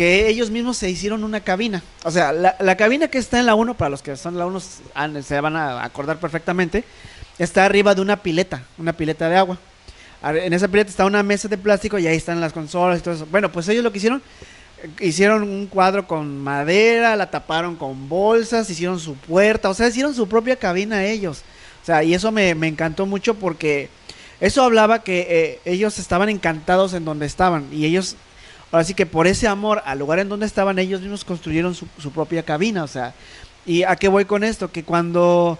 [0.00, 1.82] que ellos mismos se hicieron una cabina.
[2.04, 4.58] O sea, la, cabina que está en la 1, para los que son la 1
[4.94, 6.84] han- se van a acordar perfectamente,
[7.38, 9.58] está arriba de una pileta, una pileta de agua.
[10.22, 13.12] En esa pileta está una mesa de plástico y ahí están las consolas y todo
[13.12, 13.26] eso.
[13.30, 14.22] Bueno, pues ellos lo que hicieron,
[14.82, 19.88] eh, hicieron un cuadro con madera, la taparon con bolsas, hicieron su puerta, o sea,
[19.88, 21.42] hicieron su propia cabina ellos.
[21.82, 23.90] O sea, y eso me, me encantó mucho porque
[24.40, 28.16] eso hablaba que eh, ellos estaban encantados en donde estaban y ellos,
[28.72, 31.86] ahora sí que por ese amor al lugar en donde estaban, ellos mismos construyeron su,
[31.98, 33.14] su propia cabina, o sea,
[33.66, 34.70] ¿y a qué voy con esto?
[34.70, 35.58] Que cuando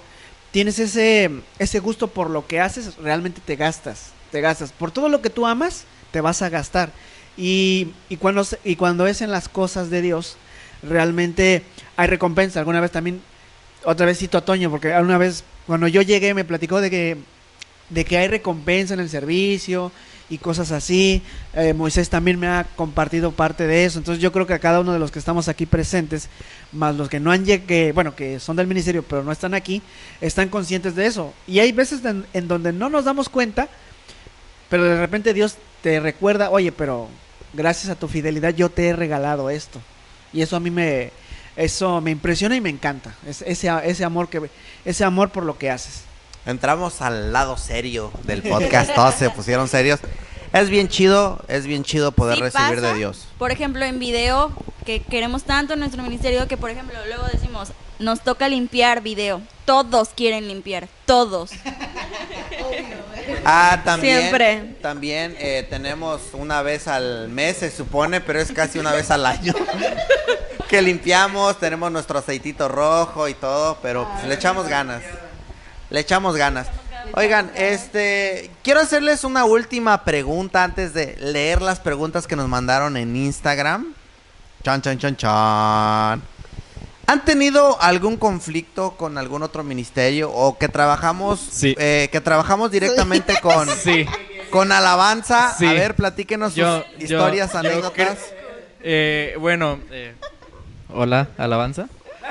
[0.50, 4.72] tienes ese, ese gusto por lo que haces, realmente te gastas, te gastas.
[4.72, 6.90] Por todo lo que tú amas, te vas a gastar.
[7.36, 10.36] Y, y, cuando, y cuando es en las cosas de Dios,
[10.82, 11.62] realmente
[11.96, 12.58] hay recompensa.
[12.58, 13.22] Alguna vez también,
[13.84, 17.16] otra vez cito a Toño, porque alguna vez cuando yo llegué me platicó de que,
[17.90, 19.92] de que hay recompensa en el servicio
[20.30, 21.22] y cosas así.
[21.52, 23.98] Eh, Moisés también me ha compartido parte de eso.
[23.98, 26.28] Entonces yo creo que a cada uno de los que estamos aquí presentes,
[26.72, 29.82] más los que no han llegado, bueno, que son del ministerio pero no están aquí,
[30.20, 31.34] están conscientes de eso.
[31.46, 32.00] Y hay veces
[32.32, 33.68] en, donde no nos damos cuenta,
[34.68, 37.08] pero de repente Dios te recuerda, oye, pero
[37.52, 39.80] gracias a tu fidelidad yo te he regalado esto.
[40.32, 41.10] Y eso a mí me,
[41.56, 43.16] eso me impresiona y me encanta.
[43.26, 44.48] Es, ese, ese amor que,
[44.84, 46.04] ese amor por lo que haces.
[46.46, 48.94] Entramos al lado serio del podcast.
[48.94, 50.00] Todos se pusieron serios.
[50.52, 53.28] Es bien chido, es bien chido poder Sí recibir pasa, de Dios.
[53.38, 54.52] Por ejemplo, en video,
[54.84, 59.42] que queremos tanto en nuestro ministerio que, por ejemplo, luego decimos, nos toca limpiar video.
[59.64, 61.50] Todos quieren limpiar, todos.
[63.44, 64.18] Ah, también.
[64.18, 64.76] Siempre.
[64.82, 69.24] También eh, tenemos una vez al mes, se supone, pero es casi una vez al
[69.24, 69.54] año.
[70.68, 75.02] que limpiamos, tenemos nuestro aceitito rojo y todo, pero pues, le echamos ganas.
[75.90, 76.68] Le echamos ganas.
[77.14, 82.96] Oigan, este, quiero hacerles una última pregunta antes de leer las preguntas que nos mandaron
[82.96, 83.94] en Instagram.
[84.62, 86.22] Chan, chan, chan, chan.
[87.06, 91.74] ¿Han tenido algún conflicto con algún otro ministerio o que trabajamos, Sí.
[91.78, 94.06] eh, que trabajamos directamente con, Sí.
[94.50, 95.52] con alabanza?
[95.58, 95.66] Sí.
[95.66, 98.18] A ver, platíquenos Yo- sus historias, yo anécdotas.
[98.82, 100.14] Eh, bueno, eh,
[100.94, 101.88] hola, alabanza.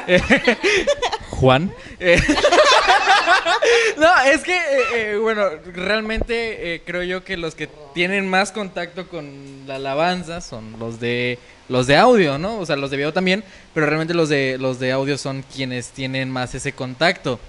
[1.30, 1.74] Juan.
[2.00, 2.20] Eh,
[3.98, 9.08] no, es que, eh, eh, bueno, realmente creo yo que los que tienen más contacto
[9.08, 12.58] con la alabanza son los de los de audio, ¿no?
[12.58, 15.90] O sea, los de video también, pero realmente los de los de audio son quienes
[15.90, 17.40] tienen más ese contacto.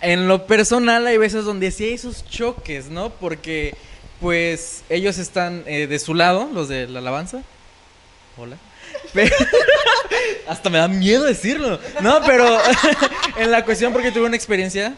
[0.00, 3.10] En lo personal hay veces donde sí hay esos choques, ¿no?
[3.10, 3.74] Porque
[4.20, 7.42] pues ellos están de su lado, los de la alabanza.
[8.36, 8.56] Hola.
[10.48, 11.78] Hasta me da miedo decirlo.
[12.00, 12.58] No, pero
[13.36, 14.94] en la cuestión porque tuve una experiencia,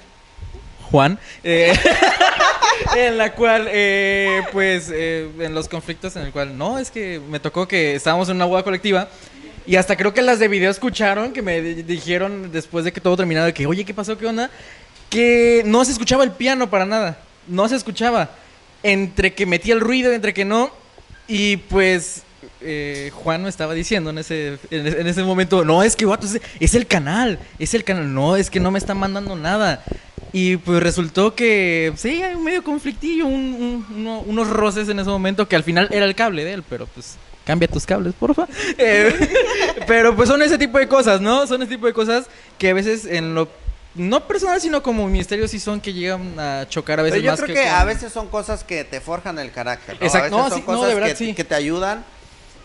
[0.90, 1.72] Juan, eh,
[2.96, 7.20] en la cual, eh, pues, eh, en los conflictos en el cual, no, es que
[7.28, 9.08] me tocó que estábamos en una boda colectiva
[9.66, 13.00] y hasta creo que las de video escucharon, que me di- dijeron después de que
[13.00, 14.18] todo terminado, que, oye, ¿qué pasó?
[14.18, 14.50] ¿Qué onda?
[15.10, 18.30] Que no se escuchaba el piano para nada, no se escuchaba.
[18.82, 20.70] Entre que metía el ruido, entre que no,
[21.26, 22.22] y pues
[22.64, 26.04] eh, Juan me estaba diciendo en ese, en ese, en ese momento, no, es que
[26.06, 29.36] vato, es, es el canal, es el canal, no, es que no me están mandando
[29.36, 29.82] nada.
[30.32, 34.98] Y pues resultó que sí, hay un medio conflictillo, un- un- uno- unos roces en
[34.98, 37.14] ese momento que al final era el cable de él, pero pues
[37.44, 38.48] cambia tus cables, porfa.
[38.78, 39.14] Eh,
[39.86, 41.46] pero pues son ese tipo de cosas, ¿no?
[41.46, 42.26] Son ese tipo de cosas
[42.58, 43.48] que a veces en lo
[43.94, 47.30] no personal, sino como ministerio sí son que llegan a chocar a veces Pero yo
[47.30, 49.96] más creo que, con- a veces son cosas que te forjan el carácter.
[50.00, 50.04] ¿no?
[50.04, 51.32] Exacto, A veces no, son sí, no, cosas de verdad, que, sí.
[51.34, 52.04] que te ayudan.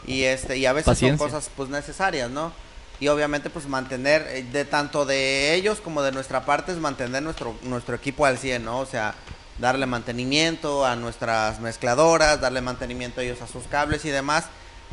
[0.09, 1.17] Y este y a veces Paciencia.
[1.17, 2.51] son cosas pues necesarias, ¿no?
[2.99, 7.21] Y obviamente pues mantener eh, de tanto de ellos como de nuestra parte es mantener
[7.21, 8.79] nuestro nuestro equipo al 100, ¿no?
[8.79, 9.13] O sea,
[9.59, 14.45] darle mantenimiento a nuestras mezcladoras, darle mantenimiento a ellos a sus cables y demás,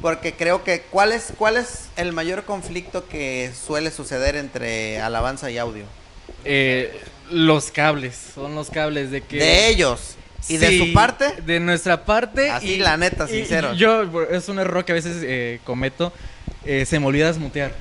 [0.03, 5.51] porque creo que ¿cuál es cuál es el mayor conflicto que suele suceder entre alabanza
[5.51, 5.87] y audio?
[6.45, 7.01] Eh,
[7.31, 9.39] los cables, son los cables de que...
[9.39, 10.16] De ellos
[10.49, 11.41] y de su parte.
[11.43, 12.51] De nuestra parte.
[12.51, 13.75] Así, la neta, y- sincero.
[13.75, 16.13] y yo, es un error que a veces eh, cometo,
[16.65, 17.73] eh, se me olvida desmutear.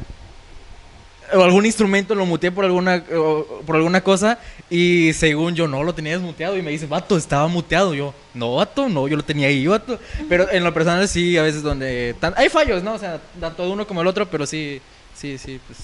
[1.33, 4.37] O algún instrumento lo muteé por alguna, o- por alguna cosa
[4.69, 7.95] y según yo no lo tenía desmuteado y me dice, vato, estaba muteado.
[7.95, 9.99] Yo, no, vato, no, yo lo tenía ahí, vato.
[10.29, 12.15] Pero en lo personal sí, a veces donde...
[12.19, 12.93] tan- hay fallos, ¿no?
[12.93, 14.79] O sea, tanto de uno como el otro, pero sí,
[15.15, 15.79] sí, sí, pues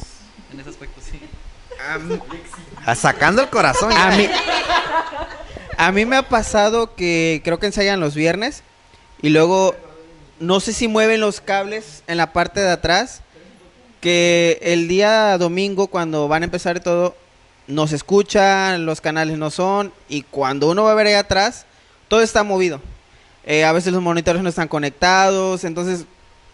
[0.53, 1.19] en ese aspecto sí.
[2.85, 3.91] Ah, Sacando el corazón.
[3.91, 4.29] A mí,
[5.81, 8.61] a mí me ha pasado que creo que ensayan los viernes
[9.23, 9.75] y luego
[10.39, 13.23] no sé si mueven los cables en la parte de atrás
[13.99, 17.15] que el día domingo cuando van a empezar todo
[17.65, 21.65] no se escuchan, los canales no son y cuando uno va a ver ahí atrás
[22.07, 22.79] todo está movido.
[23.43, 26.05] Eh, a veces los monitores no están conectados, entonces,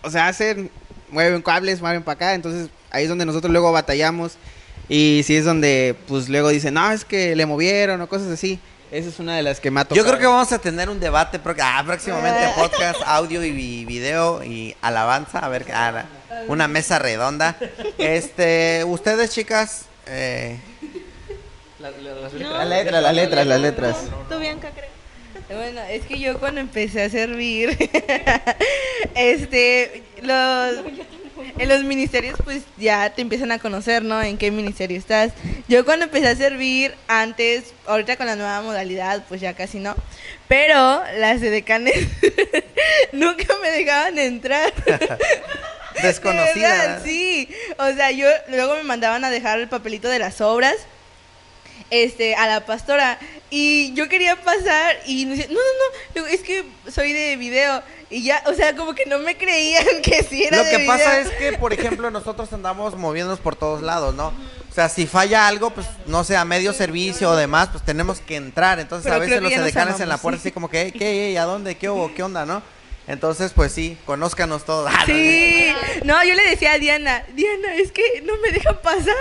[0.04, 0.72] o sea, hacen,
[1.12, 4.38] mueven cables, mueven para acá, entonces ahí es donde nosotros luego batallamos
[4.88, 8.58] y sí es donde pues luego dicen, no, es que le movieron o cosas así.
[8.92, 11.00] Esa es una de las que me ha Yo creo que vamos a tener un
[11.00, 16.06] debate pro- ah, próximamente, podcast, audio y vi- video y alabanza, a ver, ah,
[16.48, 17.58] una mesa redonda.
[17.98, 20.58] Este, ustedes chicas, eh,
[21.80, 21.92] La
[22.66, 23.98] letra, las letras, las letras.
[24.30, 25.58] Tú, Bianca, creo.
[25.58, 27.78] Bueno, es que yo cuando empecé a servir,
[29.16, 30.76] este, los,
[31.58, 34.22] en los ministerios pues ya te empiezan a conocer, ¿no?
[34.22, 35.34] En qué ministerio estás.
[35.68, 39.96] Yo cuando empecé a servir antes, ahorita con la nueva modalidad pues ya casi no,
[40.48, 41.96] pero las decanes
[43.12, 44.74] nunca me dejaban entrar.
[45.96, 46.70] De desconocida.
[46.70, 47.50] verdad, sí.
[47.80, 50.76] O sea, yo luego me mandaban a dejar el papelito de las obras
[51.90, 53.18] este a la pastora
[53.50, 57.82] y yo quería pasar y me decía, no, no, no, es que soy de video
[58.10, 60.86] y ya, o sea, como que no me creían que sí era Lo de que
[60.86, 64.28] pasa es que, por ejemplo, nosotros andamos moviéndonos por todos lados, ¿no?
[64.70, 68.20] O sea, si falla algo, pues, no sé, a medio servicio o demás, pues tenemos
[68.20, 68.80] que entrar.
[68.80, 70.50] Entonces, Pero a veces los ya nos decanes en la puerta sí.
[70.50, 72.62] así como que, ¿qué, ey, a dónde, qué hubo, qué onda, no?
[73.08, 74.92] Entonces, pues sí, conózcanos todos.
[74.96, 75.74] Ah, Sí,
[76.04, 79.16] no, yo le decía a Diana, Diana, es que no me dejan pasar.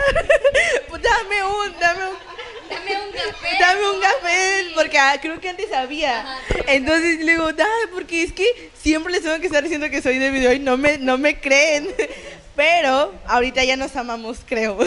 [0.88, 2.16] Pues dame un, dame un,
[2.68, 3.48] Dame un café.
[3.60, 6.20] dame un café, porque ah, creo que antes había.
[6.20, 9.88] Ajá, sí, Entonces le digo, dame, porque es que siempre les tengo que estar diciendo
[9.90, 11.88] que soy de video y no me, no me creen.
[12.56, 14.78] Pero ahorita ya nos amamos, creo.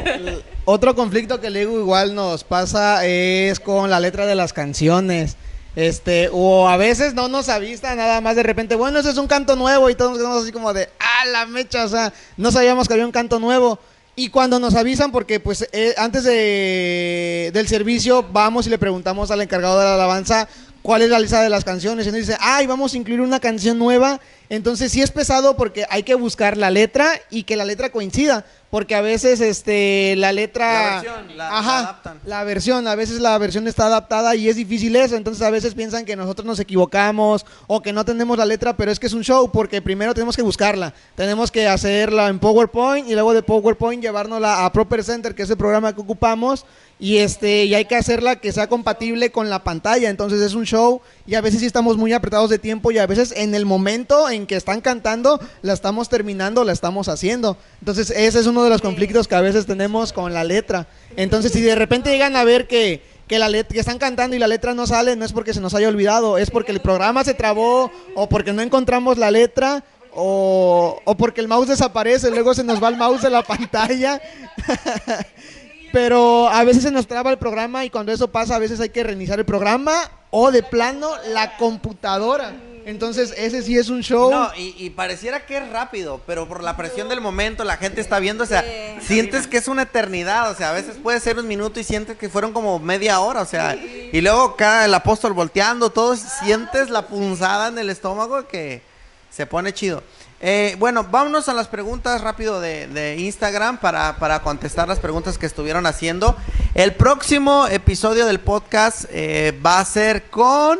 [0.64, 5.36] Otro conflicto que luego igual nos pasa es con la letra de las canciones.
[5.76, 9.26] Este, o a veces no nos avista nada más de repente, bueno, ese es un
[9.26, 12.52] canto nuevo y todos nos quedamos así como de, ah, la mecha, o sea, no
[12.52, 13.78] sabíamos que había un canto nuevo.
[14.16, 19.30] Y cuando nos avisan, porque pues eh, antes de, del servicio vamos y le preguntamos
[19.32, 20.48] al encargado de la alabanza
[20.82, 22.06] cuál es la lista de las canciones.
[22.06, 24.20] Y nos dice, ay, vamos a incluir una canción nueva.
[24.48, 28.44] Entonces sí es pesado porque hay que buscar la letra y que la letra coincida.
[28.70, 30.72] Porque a veces este, la letra...
[30.72, 32.20] La versión, la- la Ajá, adaptan.
[32.26, 35.74] la versión, a veces la versión está adaptada y es difícil eso, entonces a veces
[35.74, 39.12] piensan que nosotros nos equivocamos o que no tenemos la letra, pero es que es
[39.12, 43.44] un show porque primero tenemos que buscarla, tenemos que hacerla en PowerPoint y luego de
[43.44, 46.66] PowerPoint llevárnosla a Proper Center, que es el programa que ocupamos
[46.98, 50.64] y este y hay que hacerla que sea compatible con la pantalla, entonces es un
[50.66, 53.64] show y a veces sí estamos muy apretados de tiempo y a veces en el
[53.66, 57.56] momento en que están cantando la estamos terminando, la estamos haciendo.
[57.80, 60.86] Entonces ese es uno de los conflictos que a veces tenemos con la letra.
[61.16, 64.38] Entonces si de repente llegan a ver que que la let- que están cantando y
[64.38, 67.24] la letra no sale, no es porque se nos haya olvidado, es porque el programa
[67.24, 72.52] se trabó o porque no encontramos la letra o, o porque el mouse desaparece, luego
[72.52, 74.20] se nos va el mouse de la pantalla.
[75.94, 78.88] Pero a veces se nos traba el programa y cuando eso pasa a veces hay
[78.88, 82.52] que reiniciar el programa o de plano la computadora.
[82.84, 84.28] Entonces ese sí es un show.
[84.28, 88.00] No, y, y pareciera que es rápido, pero por la presión del momento la gente
[88.00, 88.64] está viendo, o sea,
[89.00, 92.18] sientes que es una eternidad, o sea, a veces puede ser un minuto y sientes
[92.18, 96.90] que fueron como media hora, o sea, y luego cada el apóstol volteando, todo, sientes
[96.90, 98.82] la punzada en el estómago que
[99.30, 100.02] se pone chido.
[100.46, 105.38] Eh, bueno, vámonos a las preguntas rápido de, de Instagram para, para contestar las preguntas
[105.38, 106.36] que estuvieron haciendo.
[106.74, 110.78] El próximo episodio del podcast eh, va a ser con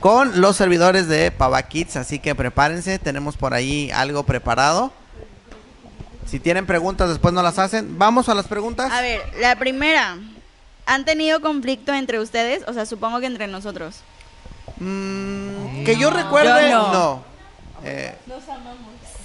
[0.00, 4.92] con los servidores de Pava Kids, así que prepárense, tenemos por ahí algo preparado.
[6.26, 8.00] Si tienen preguntas después no las hacen.
[8.00, 8.90] Vamos a las preguntas.
[8.90, 10.18] A ver, la primera.
[10.86, 12.64] ¿Han tenido conflicto entre ustedes?
[12.66, 14.00] O sea, supongo que entre nosotros.
[14.80, 16.92] Mm, que yo recuerde, Yo no.
[16.92, 17.33] no.
[17.84, 18.14] Eh,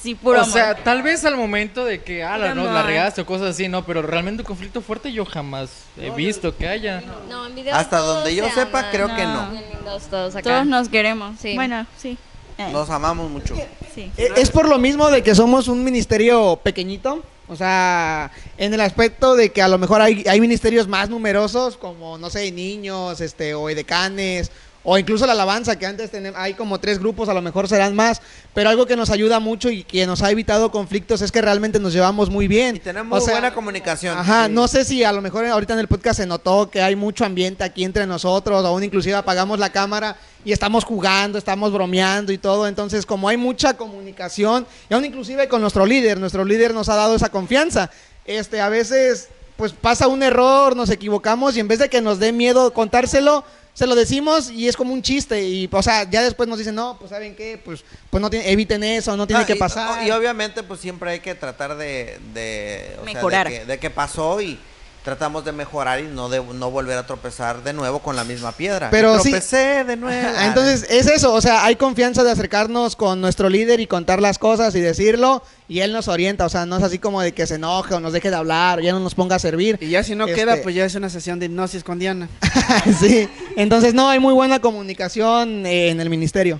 [0.01, 3.19] Sí, puro o sea, tal vez al momento de que, ah, la, no, la regaste
[3.19, 7.01] o cosas así, no, pero realmente un conflicto fuerte yo jamás he visto que haya.
[7.29, 8.91] No, en videos Hasta todos donde yo se sepa, aman.
[8.91, 9.49] creo que no.
[9.49, 10.49] Bien lindos todos acá.
[10.49, 11.37] Todos nos queremos.
[11.39, 11.53] Sí.
[11.55, 12.17] Bueno, sí.
[12.57, 13.55] Eh, Nos amamos mucho.
[13.93, 14.09] sí.
[14.17, 17.21] Eh, Es por lo mismo de que somos un ministerio pequeñito.
[17.49, 21.77] O sea, en el aspecto de que a lo mejor hay, hay ministerios más numerosos,
[21.77, 24.51] como, no sé, niños, este, o edecanes,
[24.83, 27.95] o incluso la alabanza, que antes tenem- hay como tres grupos, a lo mejor serán
[27.95, 28.21] más.
[28.53, 31.79] Pero algo que nos ayuda mucho y que nos ha evitado conflictos es que realmente
[31.79, 32.77] nos llevamos muy bien.
[32.77, 34.17] Y tenemos O sea, buena comunicación.
[34.17, 34.51] Ajá, Sí.
[34.53, 37.25] no sé si a lo mejor ahorita en el podcast se notó que hay mucho
[37.25, 40.15] ambiente aquí entre nosotros, aún inclusive apagamos la cámara
[40.45, 45.47] y estamos jugando, estamos bromeando y todo, entonces como hay mucha comunicación, y aún inclusive
[45.49, 47.91] con nuestro líder, nuestro líder nos ha dado esa confianza,
[48.25, 49.27] este, a veces
[49.57, 53.43] pues pasa un error, nos equivocamos y en vez de que nos dé miedo contárselo,
[53.79, 56.75] se lo decimos y es como un chiste y o sea, ya después nos dicen,
[56.75, 59.57] "No, pues saben qué, pues pues no tiene- eviten eso, no tiene Ah, que y-
[59.57, 63.47] pasar." Y, obviamente, pues siempre hay que tratar de, de, o sea, Mejorar.
[63.49, 64.59] de, que, de que pasó y
[65.03, 68.51] tratamos de mejorar y no de no volver a tropezar de nuevo con la misma
[68.51, 68.89] piedra.
[68.91, 70.29] Pero Y sí- tropecé de nuevo.
[70.41, 74.37] Entonces, es eso, o sea, hay confianza de acercarnos con nuestro líder y contar las
[74.37, 77.47] cosas y decirlo, y él nos orienta, o sea, no es así como de que
[77.47, 79.77] se enoje o nos deje de hablar, o ya no nos ponga a servir.
[79.81, 82.27] Y ya si no Este- queda, pues ya es una sesión de hipnosis con Diana.
[82.99, 86.59] sí, entonces no, hay muy buena comunicación eh, en el ministerio.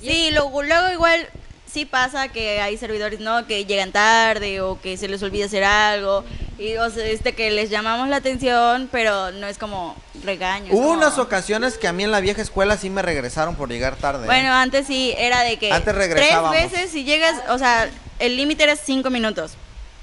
[0.00, 1.26] Sí, luego, luego igual
[1.70, 3.46] sí pasa que hay servidores, ¿no?
[3.46, 6.24] Que llegan tarde o que se les olvida hacer algo.
[6.58, 9.94] Y o sea, este que les llamamos la atención, pero no es como
[10.24, 10.72] regaño.
[10.72, 13.68] Hubo como- unas ocasiones que a mí en la vieja escuela sí me regresaron por
[13.68, 14.22] llegar tarde.
[14.24, 14.26] ¿eh?
[14.26, 18.64] Bueno, antes sí era de que Antes tres veces si llegas, o sea, el límite
[18.64, 19.52] era cinco minutos.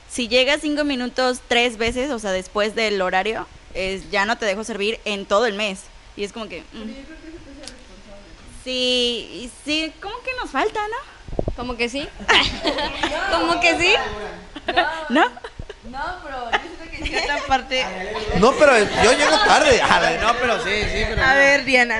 [0.09, 4.45] Si llegas cinco minutos tres veces, o sea, después del horario, es, ya no te
[4.45, 5.79] dejo servir en todo el mes.
[6.15, 6.61] Y es como que...
[6.73, 6.91] mm.
[8.63, 11.53] Sí, sí, como que nos falta, ¿no?
[11.55, 12.07] Como que sí.
[13.31, 13.93] Como que sí.
[15.09, 15.23] ¿No?
[15.89, 17.85] No, pero yo siento que en cierta parte.
[18.39, 19.81] No, pero yo llego tarde.
[19.81, 21.21] A ver, No, pero sí, sí, pero...
[21.23, 21.99] A ver, Diana.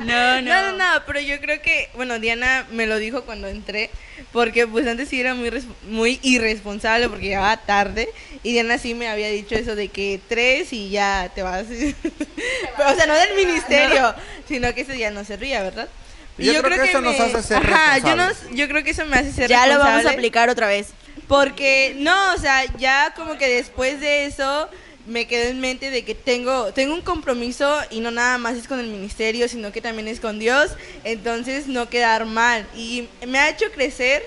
[0.00, 3.88] No, No, no, no, pero yo creo que, bueno, Diana me lo dijo cuando entré,
[4.30, 8.10] porque pues antes sí era muy, res- muy irresponsable porque llegaba tarde
[8.42, 11.64] y Diana sí me había dicho eso de que tres y ya te vas.
[11.68, 14.14] Pero, o sea, no del ministerio,
[14.46, 15.88] sino que ese día no servía, ¿verdad?
[16.36, 19.06] Y Yo creo que eso nos hace ser Ajá, yo, no- yo creo que eso
[19.06, 20.88] me hace ser Ya lo vamos a aplicar otra vez.
[21.28, 24.68] Porque, no, o sea, ya como que después de eso
[25.06, 28.68] me quedó en mente de que tengo, tengo un compromiso y no nada más es
[28.68, 30.70] con el ministerio, sino que también es con Dios.
[31.04, 32.66] Entonces, no quedar mal.
[32.76, 34.22] Y me ha hecho crecer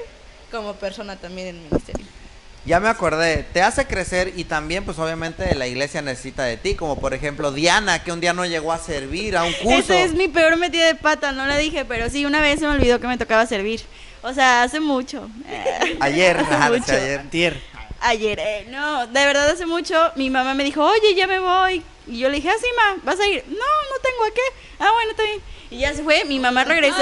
[0.51, 2.05] como persona también en el ministerio.
[2.65, 6.75] Ya me acordé, te hace crecer y también pues obviamente la iglesia necesita de ti,
[6.75, 9.93] como por ejemplo Diana, que un día no llegó a servir a un curso.
[9.93, 12.67] Esa es mi peor metida de pata, no la dije, pero sí, una vez se
[12.67, 13.81] me olvidó que me tocaba servir.
[14.22, 15.30] O sea, hace mucho.
[15.99, 16.91] Ayer, Hace ajá, mucho.
[16.91, 17.30] ayer.
[17.30, 17.61] Tier.
[18.01, 21.84] Ayer, eh, no, de verdad hace mucho mi mamá me dijo, oye, ya me voy.
[22.07, 23.43] Y yo le dije, ah, sí, ma, ¿vas a ir?
[23.47, 24.41] No, no tengo a qué.
[24.80, 25.41] Ah, bueno, está bien.
[25.70, 26.95] Y ya se fue, mi mamá regresó.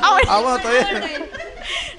[0.00, 0.28] Ah, bueno.
[0.28, 1.28] Ah, bueno, todavía.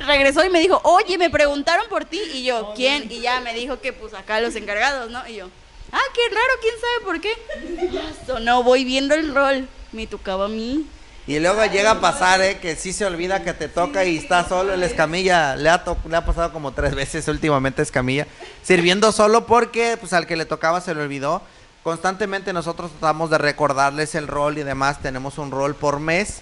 [0.08, 2.22] Regresó y me dijo, oye, me preguntaron por ti.
[2.34, 3.12] Y yo, ¿quién?
[3.12, 5.28] Y ya me dijo que pues acá los encargados, ¿no?
[5.28, 5.50] Y yo,
[5.92, 7.92] ah, qué raro, ¿quién sabe por qué?
[7.92, 9.68] Ya sonó, voy viendo el rol.
[9.92, 10.86] Me tocaba a mí.
[11.28, 14.48] Y luego llega a pasar, eh, que sí se olvida que te toca y está
[14.48, 15.56] solo el escamilla.
[15.56, 18.28] Le ha, le ha pasado como tres veces últimamente escamilla.
[18.64, 21.42] Sirviendo solo porque pues al que le tocaba se le olvidó.
[21.84, 25.02] Constantemente nosotros tratamos de recordarles el rol y demás.
[25.02, 26.42] Tenemos un rol por mes.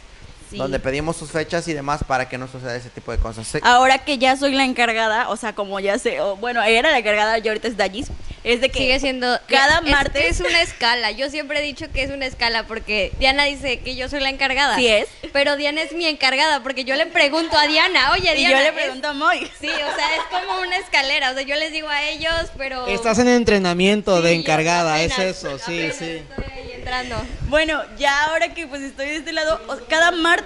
[0.49, 0.57] Sí.
[0.57, 3.47] Donde pedimos sus fechas y demás para que no suceda ese tipo de cosas.
[3.47, 3.59] Sí.
[3.61, 6.97] Ahora que ya soy la encargada, o sea, como ya sé, o, bueno, era la
[6.99, 8.07] encargada, yo ahorita es Dallis,
[8.43, 9.39] es de que Sigue siendo.
[9.47, 11.11] cada es- martes Es, una escala.
[11.11, 14.29] Yo siempre he dicho que es una escala porque Diana dice que yo soy la
[14.29, 14.75] encargada.
[14.77, 15.07] Sí es.
[15.33, 18.57] Pero Diana es mi encargada porque yo le pregunto a Diana, oye, y Diana.
[18.57, 19.39] yo le es- pregunto a Moy.
[19.59, 21.31] Sí, o sea, es como una escalera.
[21.31, 22.87] O sea, yo les digo a ellos, pero.
[22.87, 26.23] Estás en entrenamiento Sí, de encargada, es apenas- eso, sí, sí.
[26.29, 27.21] Estoy ahí entrando.
[27.49, 30.38] Bueno, ya ahora que pues estoy de este lado, cada martes,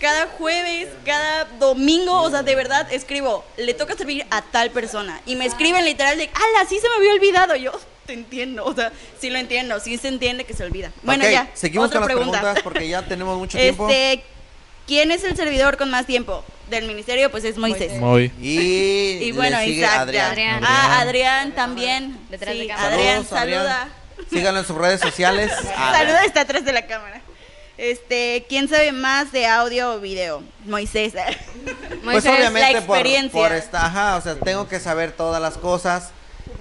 [0.00, 5.20] cada jueves, cada domingo, o sea, de verdad escribo, le toca servir a tal persona.
[5.26, 7.56] Y me escriben literal de, ala, sí se me había olvidado.
[7.56, 7.72] Yo
[8.06, 10.90] te entiendo, o sea, sí lo entiendo, sí se entiende que se olvida.
[11.02, 12.38] Bueno, ya, Seguimos otra con las pregunta.
[12.40, 13.88] preguntas porque ya tenemos mucho tiempo.
[13.88, 14.22] Este,
[14.86, 16.44] ¿quién es el servidor con más tiempo?
[16.70, 17.92] Del ministerio, pues es Moisés.
[18.00, 18.32] Muy.
[18.40, 20.00] Y, Y bueno, le sigue Isaac, ya.
[20.02, 20.30] Adrián.
[20.30, 20.64] Adrián.
[20.64, 22.18] Ah, Adrián también.
[22.28, 22.88] Detrás de Sí, cámara.
[22.94, 23.62] Adrián, Saludos, Adrián.
[23.62, 23.88] saluda.
[24.32, 25.52] Síganlo en sus redes sociales.
[25.92, 27.20] Saluda, está atrás de la cámara.
[27.78, 30.42] Este, ¿quién sabe más de audio o video?
[30.64, 31.14] Moisés.
[32.06, 33.40] Pues Moisés, obviamente la por, experiencia.
[33.40, 36.10] por esta, ajá, o sea, tengo que saber todas las cosas.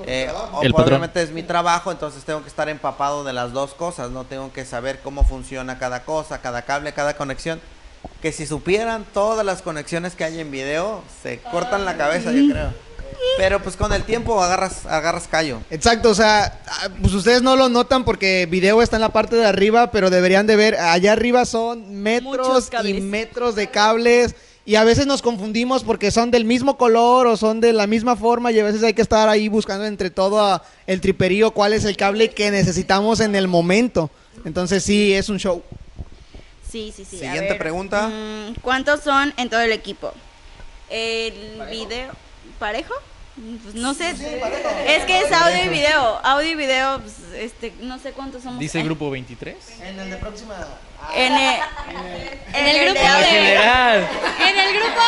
[0.07, 0.27] Eh,
[0.63, 0.87] El patrón.
[0.87, 4.51] obviamente es mi trabajo, entonces tengo que estar empapado de las dos cosas, no tengo
[4.51, 7.61] que saber cómo funciona cada cosa, cada cable, cada conexión.
[8.23, 12.51] Que si supieran todas las conexiones que hay en video, se cortan la cabeza, yo
[12.51, 12.73] creo.
[13.37, 15.59] Pero pues con el tiempo agarras, agarras callo.
[15.69, 19.35] Exacto, o sea, ah, pues ustedes no lo notan porque video está en la parte
[19.35, 24.35] de arriba, pero deberían de ver, allá arriba son metros y metros de cables
[24.65, 28.15] y a veces nos confundimos porque son del mismo color o son de la misma
[28.15, 31.83] forma y a veces hay que estar ahí buscando entre todo el triperío cuál es
[31.85, 34.09] el cable que necesitamos en el momento.
[34.45, 35.61] Entonces sí, es un show.
[36.67, 37.17] Sí, sí, sí.
[37.17, 38.07] a Siguiente ver, pregunta.
[38.07, 40.11] mm, ¿Cuántos son en todo el equipo?
[40.89, 41.33] El
[41.69, 42.11] video.
[42.59, 42.93] ¿Parejo?
[43.63, 44.11] Pues no sé.
[44.11, 46.19] es que es audio y video.
[46.23, 48.59] Audio y video, pues, este, no sé cuántos somos.
[48.59, 49.55] Dice Eh, grupo 23.
[49.81, 50.55] En el de próxima...
[51.13, 51.59] En el,
[52.53, 55.01] En el grupo de En el grupo.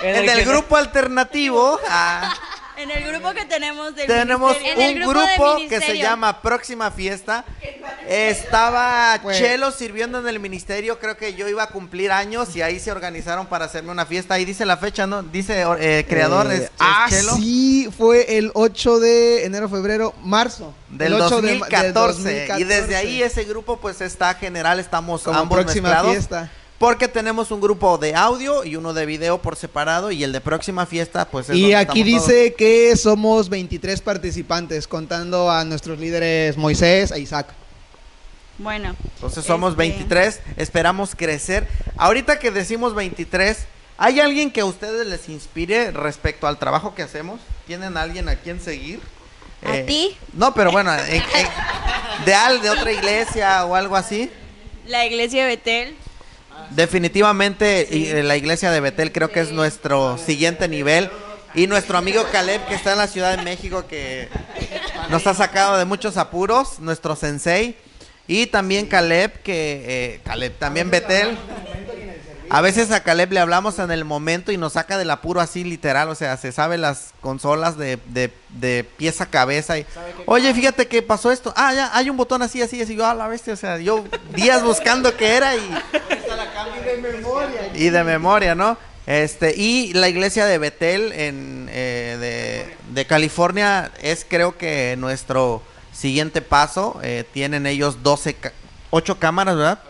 [0.00, 2.34] En En el grupo alternativo ah,
[2.82, 4.88] En el grupo que tenemos del tenemos ministerio.
[4.88, 7.44] Un grupo que se llama Próxima Fiesta.
[8.08, 12.62] Estaba Pues- Chelo sirviendo en el ministerio, creo que yo iba a cumplir años y
[12.62, 14.34] ahí se organizaron para hacerme una fiesta.
[14.34, 15.22] Ahí dice la fecha, ¿no?
[15.22, 17.36] Dice eh, creador, Eh, es, es ah, Chelo.
[17.36, 20.74] sí, fue el 8 de enero, febrero, marzo.
[20.88, 22.20] Del El 8 de- del 2014.
[22.58, 22.96] Y desde 2014.
[22.96, 26.12] ahí ese grupo pues está general, estamos como ambos próxima mezclados.
[26.12, 26.50] fiesta.
[26.82, 30.40] Porque tenemos un grupo de audio y uno de video por separado y el de
[30.40, 36.00] próxima fiesta pues es Y donde aquí dice que somos 23 participantes, contando a nuestros
[36.00, 37.46] líderes Moisés e Isaac.
[38.58, 38.96] Bueno.
[39.14, 41.68] Entonces somos este, 23, esperamos crecer.
[41.96, 43.58] Ahorita que decimos 23,
[43.96, 47.38] ¿hay alguien que a ustedes les inspire respecto al trabajo que hacemos?
[47.64, 48.98] ¿Tienen alguien a quien seguir?
[49.64, 50.16] ¿A Eh, ti?
[50.32, 54.28] No, pero bueno, en- en- de, al, de otra iglesia o algo así.
[54.88, 55.96] La iglesia de Betel.
[56.70, 61.10] Definitivamente eh, la iglesia de Betel creo que es nuestro siguiente nivel.
[61.54, 64.28] Y nuestro amigo Caleb que está en la Ciudad de México que
[65.10, 67.76] nos ha sacado de muchos apuros, nuestro sensei.
[68.26, 69.84] Y también Caleb que...
[69.86, 71.36] eh, Caleb, también Betel.
[72.50, 75.64] A veces a Caleb le hablamos en el momento y nos saca del apuro así
[75.64, 79.86] literal, o sea, se sabe las consolas de, de, de pieza a cabeza y,
[80.26, 83.14] oye, fíjate que pasó esto, ah, ya, hay un botón así, así, así, yo a
[83.14, 85.60] la bestia, o sea, yo días buscando qué era y...
[87.74, 88.76] Y de memoria, ¿no?
[89.06, 95.62] Este, y la iglesia de Betel en, eh, de, de California es creo que nuestro
[95.92, 97.00] siguiente paso.
[97.02, 98.52] Eh, tienen ellos 12, ca-
[98.90, 99.80] 8 cámaras, ¿verdad?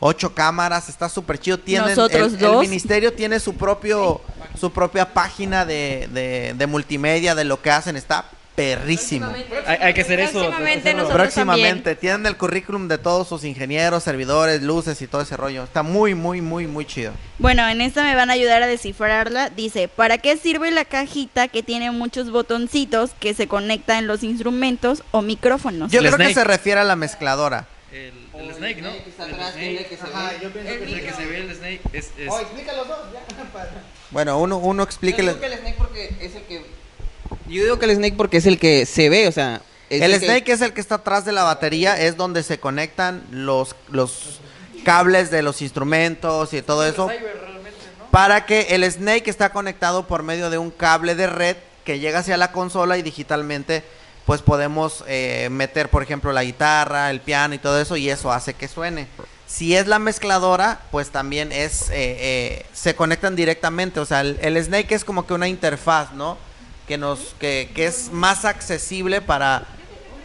[0.00, 1.58] 8 cámaras, está súper chido.
[1.58, 2.60] Tienen, Nosotros el, el dos.
[2.62, 4.20] ministerio tiene su propio
[4.58, 8.24] su propia página de, de, de multimedia de lo que hacen, está
[8.54, 9.26] perrísimo.
[9.66, 10.40] Hay, hay que hacer eso.
[10.40, 15.36] Próximamente nosotros Próximamente, tienen el currículum de todos sus ingenieros, servidores, luces y todo ese
[15.36, 15.62] rollo.
[15.64, 17.12] Está muy, muy, muy, muy chido.
[17.38, 19.50] Bueno, en esta me van a ayudar a descifrarla.
[19.50, 24.22] Dice, ¿para qué sirve la cajita que tiene muchos botoncitos que se conecta en los
[24.22, 25.92] instrumentos o micrófonos?
[25.92, 27.66] Yo El creo que se refiere a la mezcladora.
[27.92, 28.90] El, el Snake, ¿no?
[28.90, 29.98] El Snake.
[30.02, 32.10] Ajá, yo pienso El que se ve el Snake es...
[32.18, 33.20] es- explica los dos, ya.
[34.10, 35.32] Bueno, uno, uno explíquele.
[35.32, 36.66] Yo digo que el Snake porque es el que...
[37.48, 39.62] Yo digo que el Snake porque es el que se ve, o sea...
[39.90, 42.58] es El que- snake es el que está atrás de la batería, es donde se
[42.60, 44.40] conectan los, los
[44.84, 47.08] cables de los instrumentos y todo eso.
[48.10, 52.20] Para que el snake está conectado por medio de un cable de red que llega
[52.20, 53.82] hacia la consola y digitalmente
[54.26, 58.32] pues podemos eh, meter por ejemplo la guitarra, el piano y todo eso y eso
[58.32, 59.06] hace que suene.
[59.46, 64.62] Si es la mezcladora, pues también es, eh, eh, se conectan directamente, o sea, el,
[64.62, 66.36] Snake es como que una interfaz, ¿no?
[66.88, 69.64] Que nos, que, que es más accesible para,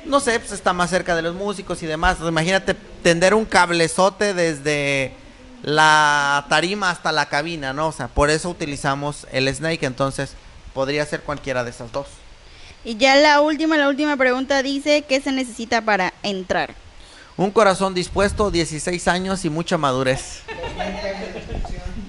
[0.06, 2.18] no sé, pues está más cerca de los músicos y demás.
[2.28, 2.74] Imagínate
[3.04, 5.14] tender un cablezote desde
[5.62, 7.90] la tarima hasta la cabina, ¿no?
[7.90, 10.34] O sea, por eso utilizamos el Snake, entonces
[10.74, 12.08] podría ser cualquiera de esas dos.
[12.84, 16.74] Y ya la última, la última pregunta dice, ¿qué se necesita para entrar?
[17.38, 20.42] Un corazón dispuesto, 16 años y mucha madurez.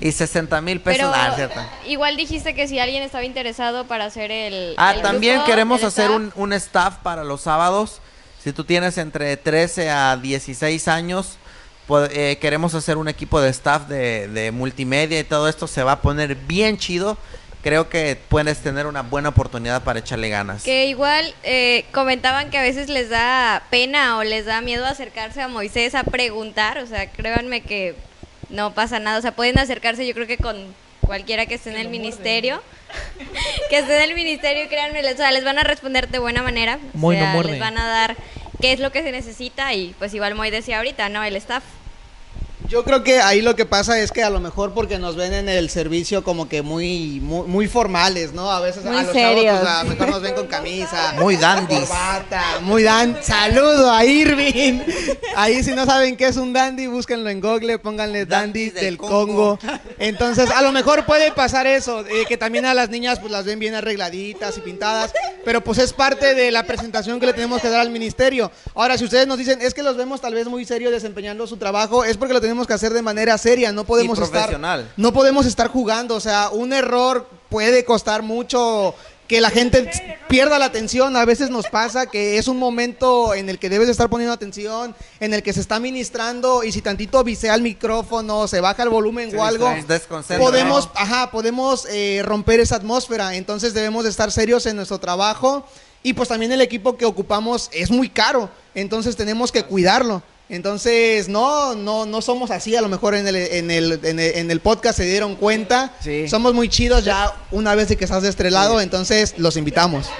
[0.01, 0.99] Y 60 mil pesos.
[0.99, 1.61] Pero Ah, es cierto.
[1.87, 4.75] igual dijiste que si alguien estaba interesado para hacer el.
[4.77, 8.01] Ah, el también grupo, queremos hacer staff, un, un staff para los sábados.
[8.43, 11.37] Si tú tienes entre 13 a 16 años,
[11.87, 15.85] po- eh, queremos hacer un equipo de staff de, de multimedia y todo esto se
[15.85, 17.17] va a poner bien chido.
[17.63, 20.65] Creo que puedes tener una buena oportunidad para echarle ganas.
[20.65, 25.41] Que igual eh, comentaban que a veces les da pena o les da miedo acercarse
[25.41, 26.79] a Moisés a preguntar.
[26.79, 27.95] O sea, créanme que
[28.49, 29.19] no pasa nada.
[29.19, 30.57] O sea, pueden acercarse yo creo que con
[31.01, 32.61] cualquiera que esté en el ministerio.
[33.71, 36.43] que esté en el ministerio, créanme, les, o sea, les van a responder de buena
[36.43, 36.79] manera.
[36.95, 37.53] O Muy no sea, muerde.
[37.53, 38.17] les van a dar
[38.61, 41.23] qué es lo que se necesita y pues igual Moy decía ahorita, ¿no?
[41.23, 41.63] El staff.
[42.69, 45.33] Yo creo que ahí lo que pasa es que a lo mejor porque nos ven
[45.33, 48.51] en el servicio como que muy muy, muy formales, ¿no?
[48.51, 49.45] A veces Muy a los serios.
[49.45, 53.19] chavos pues, a lo mejor nos ven con camisa, Muy corbata, muy dan.
[53.23, 54.81] Saludo a Irving.
[55.37, 58.97] Ahí si no saben qué es un dandy, búsquenlo en Google, pónganle dandy del, del
[58.99, 59.59] Congo.
[59.59, 59.59] Congo.
[59.99, 63.45] Entonces, a lo mejor puede pasar eso, eh, que también a las niñas pues las
[63.45, 65.13] ven bien arregladitas y pintadas,
[65.45, 68.51] pero pues es parte de la presentación que le tenemos que dar al ministerio.
[68.75, 71.57] Ahora, si ustedes nos dicen, es que los vemos tal vez muy serios desempeñando su
[71.57, 74.93] trabajo, es porque lo tenemos que hacer de manera seria, no podemos Y estar profesional.
[74.97, 78.95] no podemos estar jugando, o sea, un error puede costar mucho
[79.29, 79.91] que la gente
[80.29, 81.17] pierda la atención.
[81.17, 84.33] A veces nos pasa que es un momento en el que debes de estar poniendo
[84.35, 88.83] atención, en el que se está ministrando y si tantito visea el micrófono, se baja
[88.83, 89.73] el volumen o algo,
[90.39, 90.93] podemos, ¿no?
[90.95, 93.35] ajá, podemos eh, romper esa atmósfera.
[93.35, 95.65] Entonces debemos de estar serios en nuestro trabajo
[96.03, 100.23] y pues también el equipo que ocupamos es muy caro, entonces tenemos que cuidarlo.
[100.57, 104.37] Entonces, no, no, no somos así, a lo mejor en el, en el, en el,
[104.37, 105.93] en el podcast se dieron cuenta.
[106.01, 106.29] Sí.
[106.29, 110.11] Somos muy chidos ya una vez de que estás de este lado, entonces los invitamos.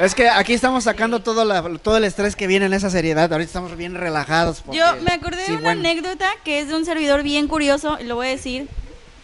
[0.00, 3.32] Es que aquí estamos sacando todo, la- todo el estrés que viene en esa seriedad.
[3.32, 4.62] Ahorita estamos bien relajados.
[4.64, 5.80] porque- Yo me acordé Sí, de una bueno.
[5.80, 8.68] anécdota que es de un servidor bien curioso, y lo voy a decir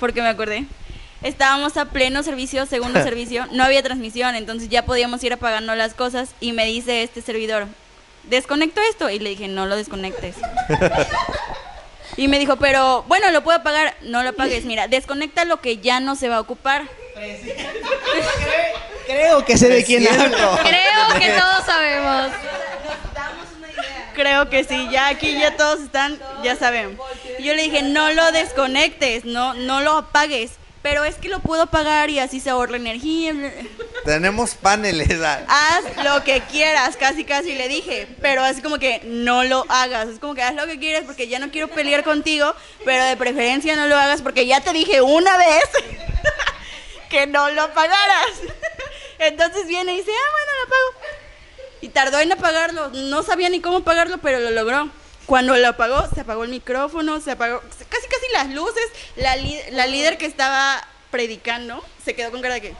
[0.00, 0.66] porque me acordé.
[1.22, 5.94] Estábamos a pleno servicio, segundo servicio, no había transmisión, entonces ya podíamos ir apagando las
[5.94, 7.68] cosas y me dice este servidor,
[8.28, 10.36] desconecto esto y le dije, no lo desconectes.
[12.16, 15.78] Y me dijo, pero bueno, lo puedo apagar, no lo apagues, mira, desconecta lo que
[15.78, 16.84] ya no se va a ocupar.
[19.06, 20.58] Creo que sé de quién Es hablo.
[20.62, 22.32] Creo que todos sabemos.
[24.14, 26.98] Creo que sí, ya aquí ya todos están, ya saben.
[27.38, 30.52] Y Yo le dije, no lo desconectes, no, no lo apagues,
[30.86, 33.34] pero es que lo puedo apagar y así se ahorra energía.
[34.04, 35.20] Tenemos paneles.
[35.20, 35.40] ah.
[35.48, 40.06] Haz lo que quieras, casi casi le dije, pero así como que no lo hagas,
[40.06, 43.16] es como que haz lo que quieras porque ya no quiero pelear contigo, pero de
[43.16, 45.64] preferencia no lo hagas porque ya te dije una vez
[47.10, 48.30] que no lo apagaras.
[49.18, 51.16] Entonces viene y dice, ah, bueno, lo apago.
[51.80, 54.88] Y tardó en apagarlo, no sabía ni cómo apagarlo, pero lo logró.
[55.26, 58.84] Cuando lo apagó, se apagó el micrófono, se apagó casi casi las luces.
[59.16, 59.34] La,
[59.72, 62.74] la líder que estaba predicando se quedó con cara de que...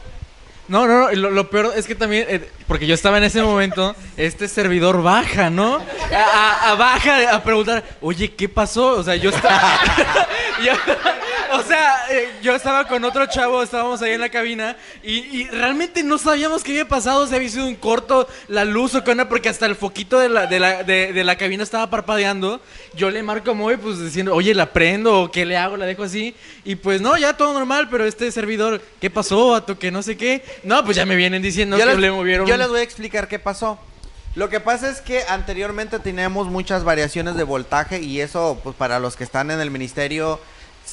[0.69, 3.95] No, no, no, lo, peor es que también, eh, porque yo estaba en ese momento,
[4.17, 5.75] este servidor baja, ¿no?
[6.13, 8.87] A, a- a baja a preguntar, oye, ¿qué pasó?
[8.97, 9.79] O sea, yo estaba...
[11.53, 15.47] o sea, eh, yo estaba con otro chavo, estábamos ahí en la cabina y, y
[15.49, 19.11] realmente no sabíamos qué había pasado, si había sido un corto, la luz o qué
[19.11, 22.61] onda, porque hasta el foquito de la, de la, de, de la cabina estaba parpadeando.
[22.95, 25.77] Yo le marco a Moy, pues diciendo, oye, ¿la prendo o qué le hago?
[25.77, 26.35] La dejo así.
[26.63, 29.77] Y pues no, ya todo normal, pero este servidor, ¿qué pasó, vato?
[29.77, 30.43] Que no sé qué.
[30.63, 32.47] No, pues ya me vienen diciendo yo, que les, le movieron.
[32.47, 33.79] yo les voy a explicar qué pasó.
[34.35, 38.99] Lo que pasa es que anteriormente teníamos muchas variaciones de voltaje y eso, pues para
[38.99, 40.39] los que están en el ministerio,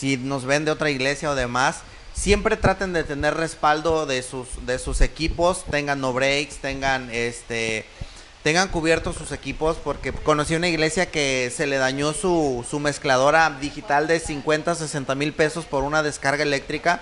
[0.05, 1.77] si nos ven de otra iglesia o demás,
[2.13, 7.87] siempre traten de tener respaldo de sus, de sus equipos, tengan no breaks, tengan este
[8.43, 13.57] tengan cubiertos sus equipos porque conocí una iglesia que se le dañó su, su mezcladora
[13.63, 17.01] digital de 50, 60 mil pesos por una descarga eléctrica.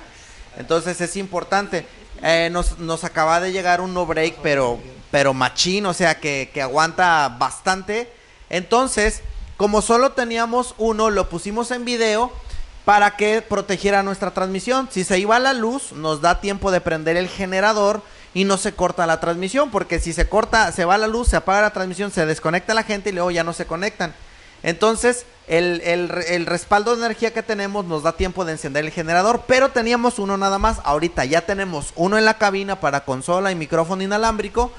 [0.57, 1.85] Entonces es importante.
[2.23, 4.79] Eh, nos, nos acaba de llegar un no break, pero,
[5.11, 8.09] pero machín, o sea que, que aguanta bastante.
[8.49, 9.23] Entonces,
[9.57, 12.31] como solo teníamos uno, lo pusimos en video
[12.85, 14.89] para que protegiera nuestra transmisión.
[14.91, 18.03] Si se iba la luz, nos da tiempo de prender el generador
[18.35, 21.37] y no se corta la transmisión, porque si se corta, se va la luz, se
[21.37, 24.15] apaga la transmisión, se desconecta la gente y luego ya no se conectan.
[24.65, 28.85] Entonces, el, el re- el respaldo de energía que tenemos nos da tiempo de encender
[28.85, 30.79] el generador, pero teníamos uno nada más.
[30.85, 34.73] Ahorita ya tenemos uno en la cabina para consola y micrófono inalámbrico.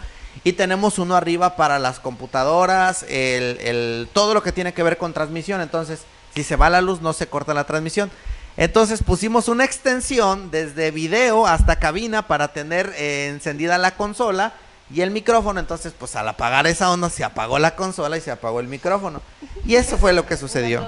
[0.45, 5.13] Y tenemos uno arriba para las computadoras, el- todo lo que tiene que ver con
[5.13, 5.61] transmisión.
[5.61, 5.99] Entonces,
[6.33, 8.11] si se va la luz, no se corta la transmisión.
[8.57, 14.53] Entonces pusimos una extensión desde video hasta cabina para tener eh, encendida la consola
[14.93, 15.59] y el micrófono.
[15.59, 19.21] Entonces, pues al apagar esa onda, se apagó la consola y se apagó el micrófono.
[19.65, 20.87] Y eso fue lo que sucedió.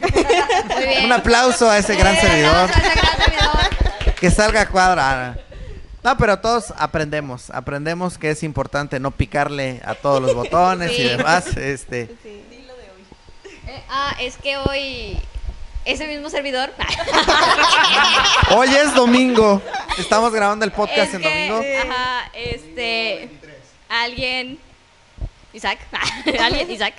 [0.00, 1.04] Muy bien.
[1.06, 2.70] Un aplauso a ese gran Eh, servidor.
[2.70, 4.14] aplauso a ese gran servidor.
[4.20, 5.38] Que salga a cuadra.
[6.02, 7.50] No, pero todos aprendemos.
[7.50, 11.02] Aprendemos que es importante no picarle a todos los botones y Sí.
[11.04, 11.46] demás.
[11.56, 12.02] Este.
[12.24, 12.59] Eh,
[13.90, 15.18] ah, es que hoy
[15.84, 16.72] ese mismo servidor.
[18.50, 19.62] Hoy es domingo.
[19.98, 21.90] Estamos grabando el podcast es en que, domingo.
[21.90, 23.30] Ajá, este.
[23.88, 24.58] Alguien.
[25.52, 25.78] Isaac.
[26.40, 26.94] alguien, Isaac.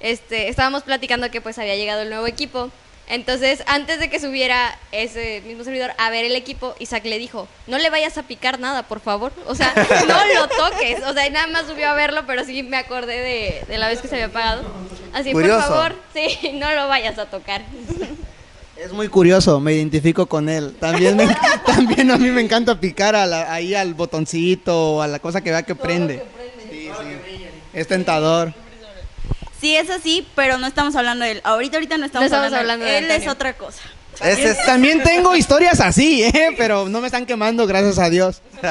[0.00, 2.70] Este, estábamos platicando que pues había llegado el nuevo equipo.
[3.10, 7.48] Entonces, antes de que subiera ese mismo servidor a ver el equipo, Isaac le dijo,
[7.66, 9.32] no le vayas a picar nada, por favor.
[9.46, 9.72] O sea,
[10.06, 11.02] no lo toques.
[11.06, 13.88] O sea, y nada más subió a verlo, pero sí me acordé de, de la
[13.88, 14.62] vez que se había pagado.
[15.14, 15.66] Así, Curioso.
[15.66, 17.62] por favor, sí, no lo vayas a tocar.
[18.76, 20.76] Es muy curioso, me identifico con él.
[20.78, 21.34] También, me-
[21.66, 25.40] también a mí me encanta picar a la- ahí al botoncito o a la cosa
[25.40, 26.22] que vea que prende.
[26.70, 27.46] Sí, sí.
[27.72, 28.52] Es tentador.
[29.60, 31.40] Sí, es así, pero no estamos hablando de él.
[31.44, 33.04] Ahorita, ahorita no estamos, No estamos hablando, hablando de de él.
[33.10, 33.80] Él es otra cosa.
[34.22, 36.54] Es- También tengo historias así, ¿eh?
[36.56, 38.42] pero no me están quemando, gracias a Dios.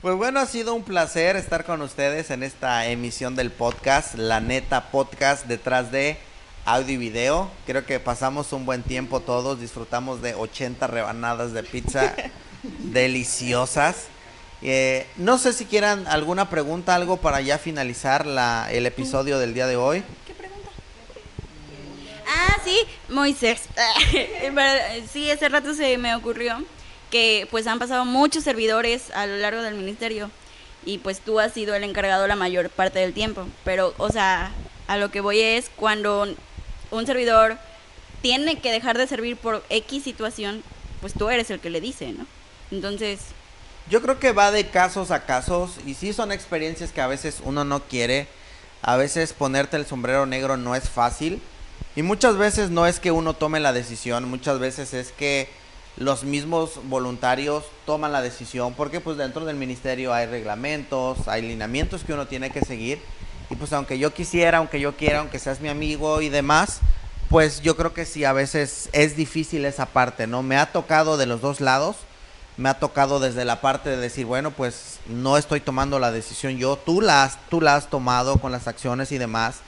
[0.00, 4.38] Pues bueno, ha sido un placer estar con ustedes en esta emisión del podcast, la
[4.40, 6.16] neta podcast detrás de
[6.64, 7.50] audio y video.
[7.66, 12.14] Creo que pasamos un buen tiempo todos, disfrutamos de 80 rebanadas de pizza
[12.62, 14.04] deliciosas.
[14.62, 19.54] Eh, no sé si quieran alguna pregunta, algo para ya finalizar la, el episodio del
[19.54, 20.02] día de hoy.
[22.26, 22.78] Ah, sí,
[23.08, 23.62] Moisés.
[25.12, 26.62] sí, ese rato se me ocurrió
[27.10, 30.30] que pues han pasado muchos servidores a lo largo del ministerio
[30.84, 33.46] y pues tú has sido el encargado la mayor parte del tiempo.
[33.64, 34.52] Pero, o sea,
[34.88, 36.26] a lo que voy es cuando
[36.90, 37.58] un servidor
[38.22, 40.62] tiene que dejar de servir por X situación,
[41.00, 42.26] pues tú eres el que le dice, ¿no?
[42.70, 43.20] Entonces,
[43.90, 47.40] Yo creo que va de casos a casos y sí son experiencias que a veces
[47.42, 48.28] uno no quiere.
[48.82, 51.40] A veces ponerte el sombrero negro no es fácil.
[51.96, 55.48] Y muchas veces no es que uno tome la decisión, muchas veces es que
[55.96, 62.04] los mismos voluntarios toman la decisión porque pues dentro del ministerio hay reglamentos, hay lineamientos
[62.04, 63.00] que uno tiene que seguir.
[63.48, 66.80] Y pues aunque yo quisiera, aunque yo quiera, aunque seas mi amigo y demás,
[67.30, 70.42] pues yo creo que sí, a veces es difícil esa parte, ¿no?
[70.42, 71.96] Me ha tocado de los dos lados
[72.58, 76.58] me ha tocado desde la parte de decir, bueno, pues no estoy tomando la decisión
[76.58, 79.60] yo, tú la has, tú la has tomado con las acciones y demás.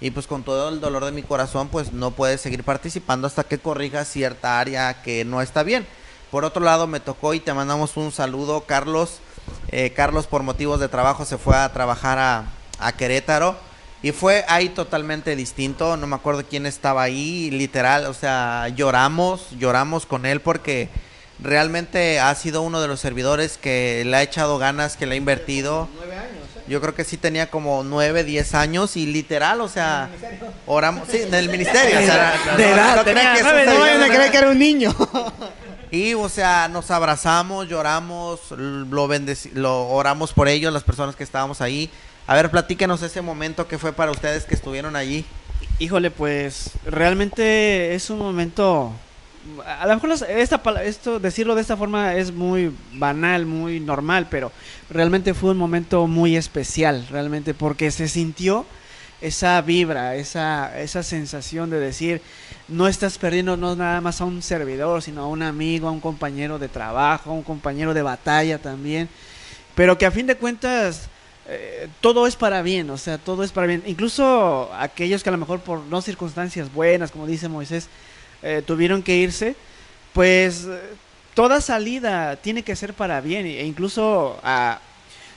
[0.00, 3.44] Y pues con todo el dolor de mi corazón, pues no puedes seguir participando hasta
[3.44, 5.86] que corrijas cierta área que no está bien.
[6.30, 9.20] Por otro lado, me tocó y te mandamos un saludo, Carlos.
[9.68, 12.44] Eh, Carlos, por motivos de trabajo, se fue a trabajar a,
[12.78, 13.56] a Querétaro.
[14.02, 15.96] Y fue ahí totalmente distinto.
[15.96, 18.06] No me acuerdo quién estaba ahí, literal.
[18.06, 20.90] O sea, lloramos, lloramos con él porque
[21.38, 25.18] realmente ha sido uno de los servidores que le ha echado ganas, que le ha
[25.18, 25.88] invertido.
[26.68, 30.10] Yo creo que sí tenía como nueve, diez años y literal, o sea,
[30.66, 31.98] oramos, sí, en el ministerio.
[32.02, 34.50] o sea, no- De edad, no tenía que nueve, no vayan a creer que era
[34.50, 34.94] un niño.
[35.92, 39.06] y, o sea, nos abrazamos, lloramos, lo,
[39.54, 41.88] lo oramos por ellos, las personas que estábamos ahí.
[42.26, 45.24] A ver, platíquenos ese momento que fue para ustedes que estuvieron allí.
[45.78, 48.92] Híjole, pues realmente es un momento.
[49.66, 54.52] A lo mejor esta, esto, decirlo de esta forma es muy banal, muy normal, pero
[54.90, 58.66] realmente fue un momento muy especial, realmente, porque se sintió
[59.20, 62.20] esa vibra, esa, esa sensación de decir,
[62.68, 66.00] no estás perdiendo no nada más a un servidor, sino a un amigo, a un
[66.00, 69.08] compañero de trabajo, a un compañero de batalla también,
[69.74, 71.08] pero que a fin de cuentas
[71.48, 73.82] eh, todo es para bien, o sea, todo es para bien.
[73.86, 77.88] Incluso aquellos que a lo mejor por no circunstancias buenas, como dice Moisés,
[78.42, 79.56] eh, tuvieron que irse,
[80.12, 80.80] pues eh,
[81.34, 83.46] toda salida tiene que ser para bien.
[83.46, 84.80] E incluso ah,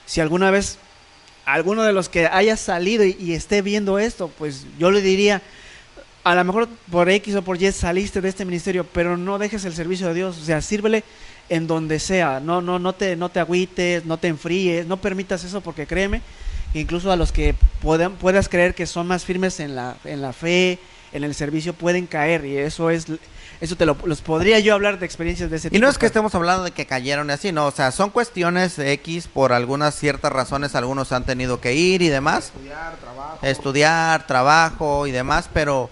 [0.06, 0.78] si alguna vez
[1.54, 5.42] alguno de los que haya salido y, esté viendo esto, pues yo le diría,
[6.24, 9.66] a lo mejor por X o por Y saliste de este ministerio, pero no dejes
[9.66, 11.04] el servicio de Dios, o sea, sírvele
[11.50, 15.44] en donde sea, no, no, no te, no te agüites, no te enfríes, no permitas
[15.44, 16.22] eso porque créeme,
[16.76, 20.34] incluso a los que puedan, puedas creer que son más firmes en la, en la
[20.34, 20.78] fe,
[21.12, 23.08] en el servicio, pueden caer y eso es,
[23.62, 25.84] eso te lo, los podría yo hablar de experiencias de ese Y tipo.
[25.84, 28.78] no es que estemos hablando de que cayeron y así, no, o sea, son cuestiones
[28.80, 32.46] X por algunas ciertas razones, algunos han tenido que ir y demás.
[32.48, 33.40] Estudiar, trabajo.
[33.42, 35.90] Estudiar, trabajo y demás, pero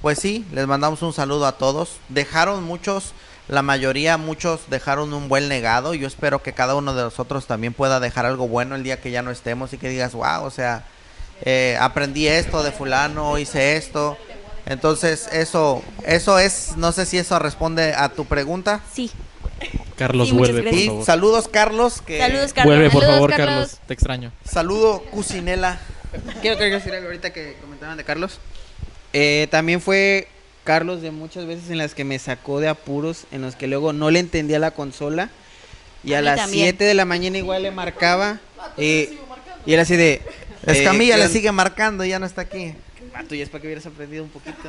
[0.00, 1.96] pues sí, les mandamos un saludo a todos.
[2.08, 3.14] Dejaron muchos,
[3.48, 5.94] la mayoría, muchos dejaron un buen legado.
[5.94, 9.10] Yo espero que cada uno de nosotros también pueda dejar algo bueno el día que
[9.10, 10.84] ya no estemos y que digas, wow, o sea,
[11.42, 14.16] eh, aprendí esto de fulano, hice esto.
[14.68, 18.80] Entonces, eso, eso es, no sé si eso responde a tu pregunta.
[18.94, 19.10] sí.
[19.96, 20.72] Carlos, Sí, vuelve, por.
[20.74, 21.04] Y favor.
[21.04, 22.76] saludos, Carlos, que Saludos, Carlos.
[22.76, 23.48] Vuelve, por Saludos, favor, Carlos.
[23.48, 23.78] Carlos.
[23.88, 24.32] Te extraño.
[24.48, 25.80] saludo, Cucinela.
[26.40, 28.38] Quiero, quiero decir algo ahorita que comentaban de Carlos.
[29.12, 30.28] Eh, también fue
[30.62, 33.92] Carlos de muchas veces en las que me sacó de apuros, en los que luego
[33.92, 35.30] no le entendía la consola.
[36.04, 36.66] Y a, las también.
[36.66, 38.38] 7 de la mañana igual le marcaba.
[38.76, 39.18] eh,
[39.66, 40.22] y era así de...
[40.64, 42.74] Escamilla eh, le ¿qué sigue marcando y ya no está aquí.
[43.18, 44.56] Vato, ya es para que hubieras aprendido un poquito.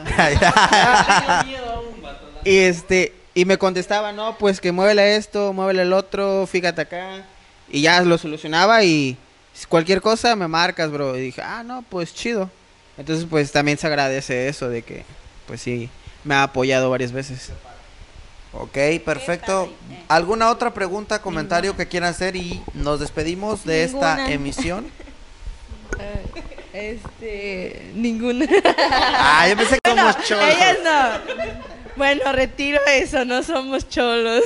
[2.43, 7.25] y este, y me contestaba, no, pues que muévele esto, muévele el otro, fíjate acá.
[7.69, 9.17] Y ya lo solucionaba y
[9.67, 11.15] cualquier cosa me marcas, bro.
[11.15, 12.49] Y dije, ah, no, pues chido.
[12.97, 15.05] Entonces, pues también se agradece eso de que
[15.45, 15.89] pues sí,
[16.23, 17.51] me ha apoyado varias veces.
[18.51, 19.71] Ok, perfecto.
[20.07, 24.87] ¿Alguna otra pregunta, comentario que quieran hacer y nos despedimos de esta emisión?
[26.79, 28.45] Este, ninguna.
[29.21, 30.45] Ah, yo pensé que Bueno, somos cholos.
[30.47, 31.55] Ellas no.
[31.95, 34.43] Bueno, retiro eso, no somos cholos.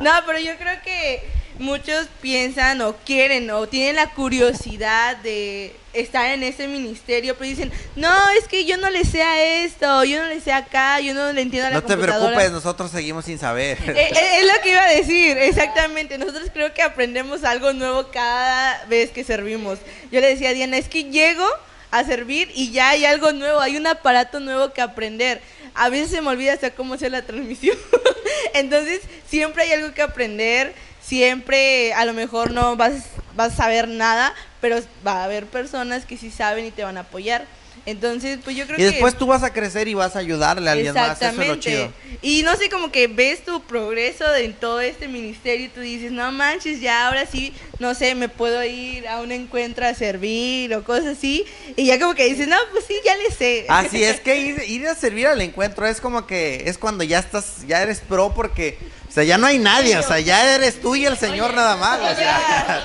[0.00, 1.22] No, pero yo creo que
[1.58, 7.72] muchos piensan o quieren o tienen la curiosidad de estar en ese ministerio, pero dicen,
[7.96, 11.14] no, es que yo no le sé a esto, yo no le sé acá, yo
[11.14, 12.26] no le entiendo a la No te computadora".
[12.36, 13.78] preocupes, nosotros seguimos sin saber.
[13.86, 16.18] Eh, eh, es lo que iba a decir, exactamente.
[16.18, 19.78] Nosotros creo que aprendemos algo nuevo cada vez que servimos.
[20.12, 21.46] Yo le decía a Diana, es que llego
[21.90, 25.40] a servir y ya hay algo nuevo, hay un aparato nuevo que aprender.
[25.74, 27.76] A veces se me olvida hasta cómo hacer la transmisión.
[28.54, 32.92] Entonces, siempre hay algo que aprender, siempre a lo mejor no vas,
[33.34, 36.96] vas a saber nada, pero va a haber personas que sí saben y te van
[36.96, 37.44] a apoyar.
[37.86, 38.90] Entonces, pues yo creo Y que...
[38.90, 41.22] después tú vas a crecer y vas a ayudarle a alguien más.
[41.22, 41.92] Eso es lo chido.
[42.20, 46.10] Y no sé, como que ves tu progreso en todo este ministerio y tú dices,
[46.10, 50.74] no manches, ya ahora sí, no sé, me puedo ir a un encuentro a servir
[50.74, 51.44] o cosas así.
[51.76, 53.66] Y ya como que dices, no, pues sí, ya le sé.
[53.70, 57.20] Así es que ir, ir a servir al encuentro es como que es cuando ya
[57.20, 58.78] estás, ya eres pro porque,
[59.08, 61.76] o sea, ya no hay nadie, o sea, ya eres tú y el Señor nada
[61.76, 62.00] más.
[62.00, 62.82] o sea.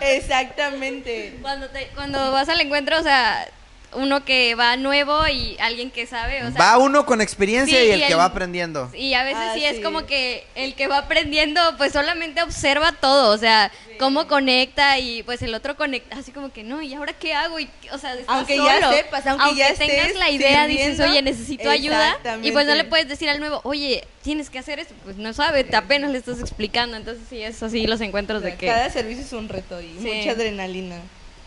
[0.00, 1.38] Exactamente.
[1.42, 3.46] Cuando, te- cuando vas al encuentro, o sea,
[3.92, 7.86] uno que va nuevo y alguien que sabe, o sea, Va uno con experiencia Sí,
[7.86, 8.90] y el y que va aprendiendo.
[8.94, 12.92] Y a veces Ah, sí es como que el que va aprendiendo pues solamente observa
[12.92, 16.94] todo, o sea, cómo conecta y pues el otro conecta, así como que no, ¿y
[16.94, 17.58] ahora qué hago?
[17.58, 21.68] Y, o sea, Aunque ya sepas, aunque ya tengas estés la idea, dices, oye, necesito
[21.68, 22.16] ayuda.
[22.42, 25.32] Y pues no le puedes decir al nuevo, oye, tienes que hacer esto, pues no
[25.32, 26.96] sabe, te apenas le estás explicando.
[26.96, 28.66] Entonces sí, es así los encuentros de que...
[28.66, 30.12] Cada servicio es un reto y Sí.
[30.12, 30.96] mucha adrenalina.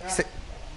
[0.08, 0.26] Se-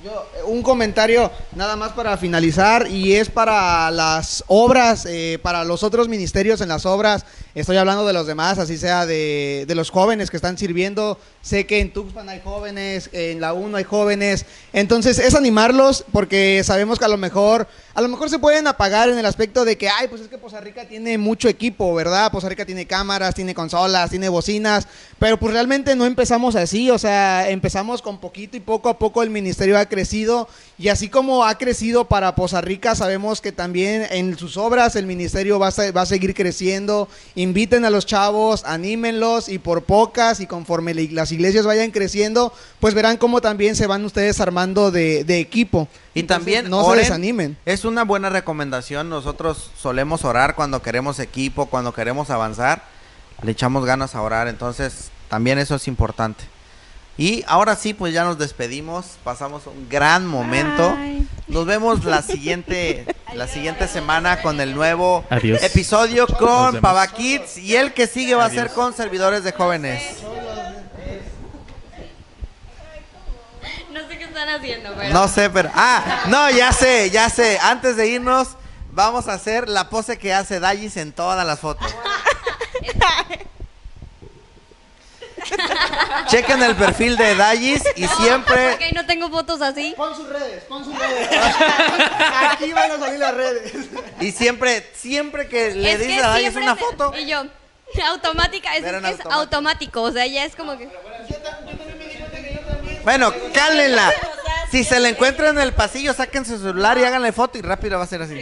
[0.04, 5.64] Yo, eh, un comentario nada más para finalizar y es para las obras, eh, para
[5.64, 7.24] los otros ministerios en las obras.
[7.54, 11.18] Estoy hablando de los demás, así sea de, de los jóvenes que están sirviendo.
[11.40, 14.44] Sé que en Tuxpan hay jóvenes, en la UNO hay jóvenes.
[14.74, 17.66] Entonces es animarlos porque sabemos que a lo mejor,
[17.96, 20.36] a lo mejor se pueden apagar en el aspecto de que, ay, pues es que
[20.36, 22.30] Poza Rica tiene mucho equipo, ¿verdad?
[22.30, 24.86] Poza Rica tiene cámaras, tiene consolas, tiene bocinas,
[25.18, 29.22] pero pues realmente no empezamos así, o sea, empezamos con poquito y poco a poco
[29.22, 34.06] el ministerio ha crecido y así como ha crecido para Poza Rica, sabemos que también
[34.10, 37.08] en sus obras el ministerio va a, va a seguir creciendo.
[37.34, 42.92] Inviten a los chavos, anímenlos y por pocas y conforme las iglesias vayan creciendo, pues
[42.92, 45.88] verán cómo también se van ustedes armando de equipo.
[46.16, 47.02] Y Entonces, también no se oren.
[47.04, 47.56] desanimen.
[47.66, 49.10] Es una buena recomendación.
[49.10, 52.84] Nosotros solemos orar cuando queremos equipo, cuando queremos avanzar.
[53.42, 54.48] Le echamos ganas a orar.
[54.48, 56.42] Entonces, también eso es importante.
[57.18, 59.18] Y ahora sí, pues ya nos despedimos.
[59.24, 60.96] Pasamos un gran momento.
[61.48, 63.04] Nos vemos la siguiente,
[63.34, 65.62] la siguiente semana con el nuevo Adiós.
[65.62, 66.80] episodio con.
[66.80, 67.58] Pava Kids.
[67.58, 70.02] Y el que sigue va a ser con servidores de jóvenes.
[73.92, 75.12] No sé qué están haciendo, pero...
[75.12, 75.70] No sé, pero.
[75.74, 77.58] Ah, no, ya sé, ya sé.
[77.62, 78.48] Antes de irnos,
[78.92, 81.90] vamos a hacer la pose que hace Dallis en todas las fotos.
[86.28, 88.74] Chequen el perfil de Dallis y siempre.
[88.74, 89.94] Ok, no tengo fotos así.
[89.96, 91.28] Pon sus redes, pon sus redes.
[92.50, 93.72] Aquí van a salir las redes.
[94.20, 97.14] Y siempre, siempre que le es dices que a Dallis una foto.
[97.16, 97.44] Y yo,
[98.04, 99.32] automática, es, es automático.
[99.32, 100.90] automático, o sea, ya es como que...
[103.06, 104.12] Bueno, cálmenla.
[104.72, 107.98] Si se le encuentra en el pasillo, saquen su celular y háganle foto y rápido
[107.98, 108.34] va a ser así.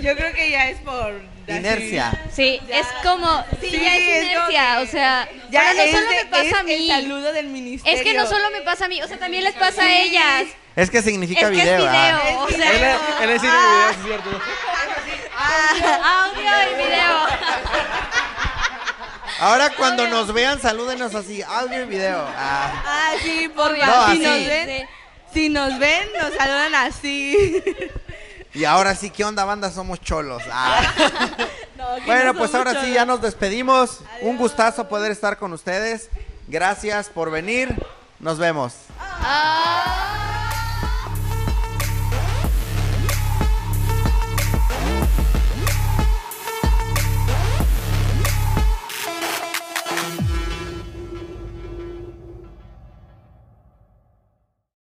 [0.00, 1.12] Yo creo que ya es por...
[1.46, 2.18] Inercia.
[2.34, 3.44] Sí, es como...
[3.60, 5.28] Sí, Sí, ya es inercia, que o sea...
[5.50, 6.72] Ya pero no es solo de- me pasa a mí.
[6.72, 7.98] El saludo del ministerio.
[7.98, 10.44] Es que no solo me pasa a mí, o sea, también les pasa a ellas.
[10.74, 11.84] Es que significa Es que es video.
[11.84, 12.22] ¿verdad?
[12.24, 12.70] video, o Es sea...
[12.72, 13.00] video.
[13.20, 14.40] Él es video, es cierto.
[15.36, 17.26] Ah, audio y video.
[19.40, 22.24] Ahora cuando nos vean, salúdenos así, audio y video.
[22.36, 22.82] Ah.
[22.86, 23.86] Ah, sí, por Obvio.
[23.86, 24.18] No, si así.
[24.24, 24.88] nos ven,
[25.32, 27.62] si nos ven, nos saludan así.
[28.54, 29.70] Y ahora sí, ¿qué onda, banda?
[29.70, 30.42] Somos cholos.
[30.50, 30.80] Ah.
[31.78, 32.94] No, que Bueno, no pues somos ahora sí, cholos.
[32.94, 34.00] ya nos despedimos.
[34.22, 36.08] Un gustazo poder estar con ustedes.
[36.48, 37.72] Gracias por venir.
[38.18, 38.72] Nos vemos.
[38.98, 40.24] Ah.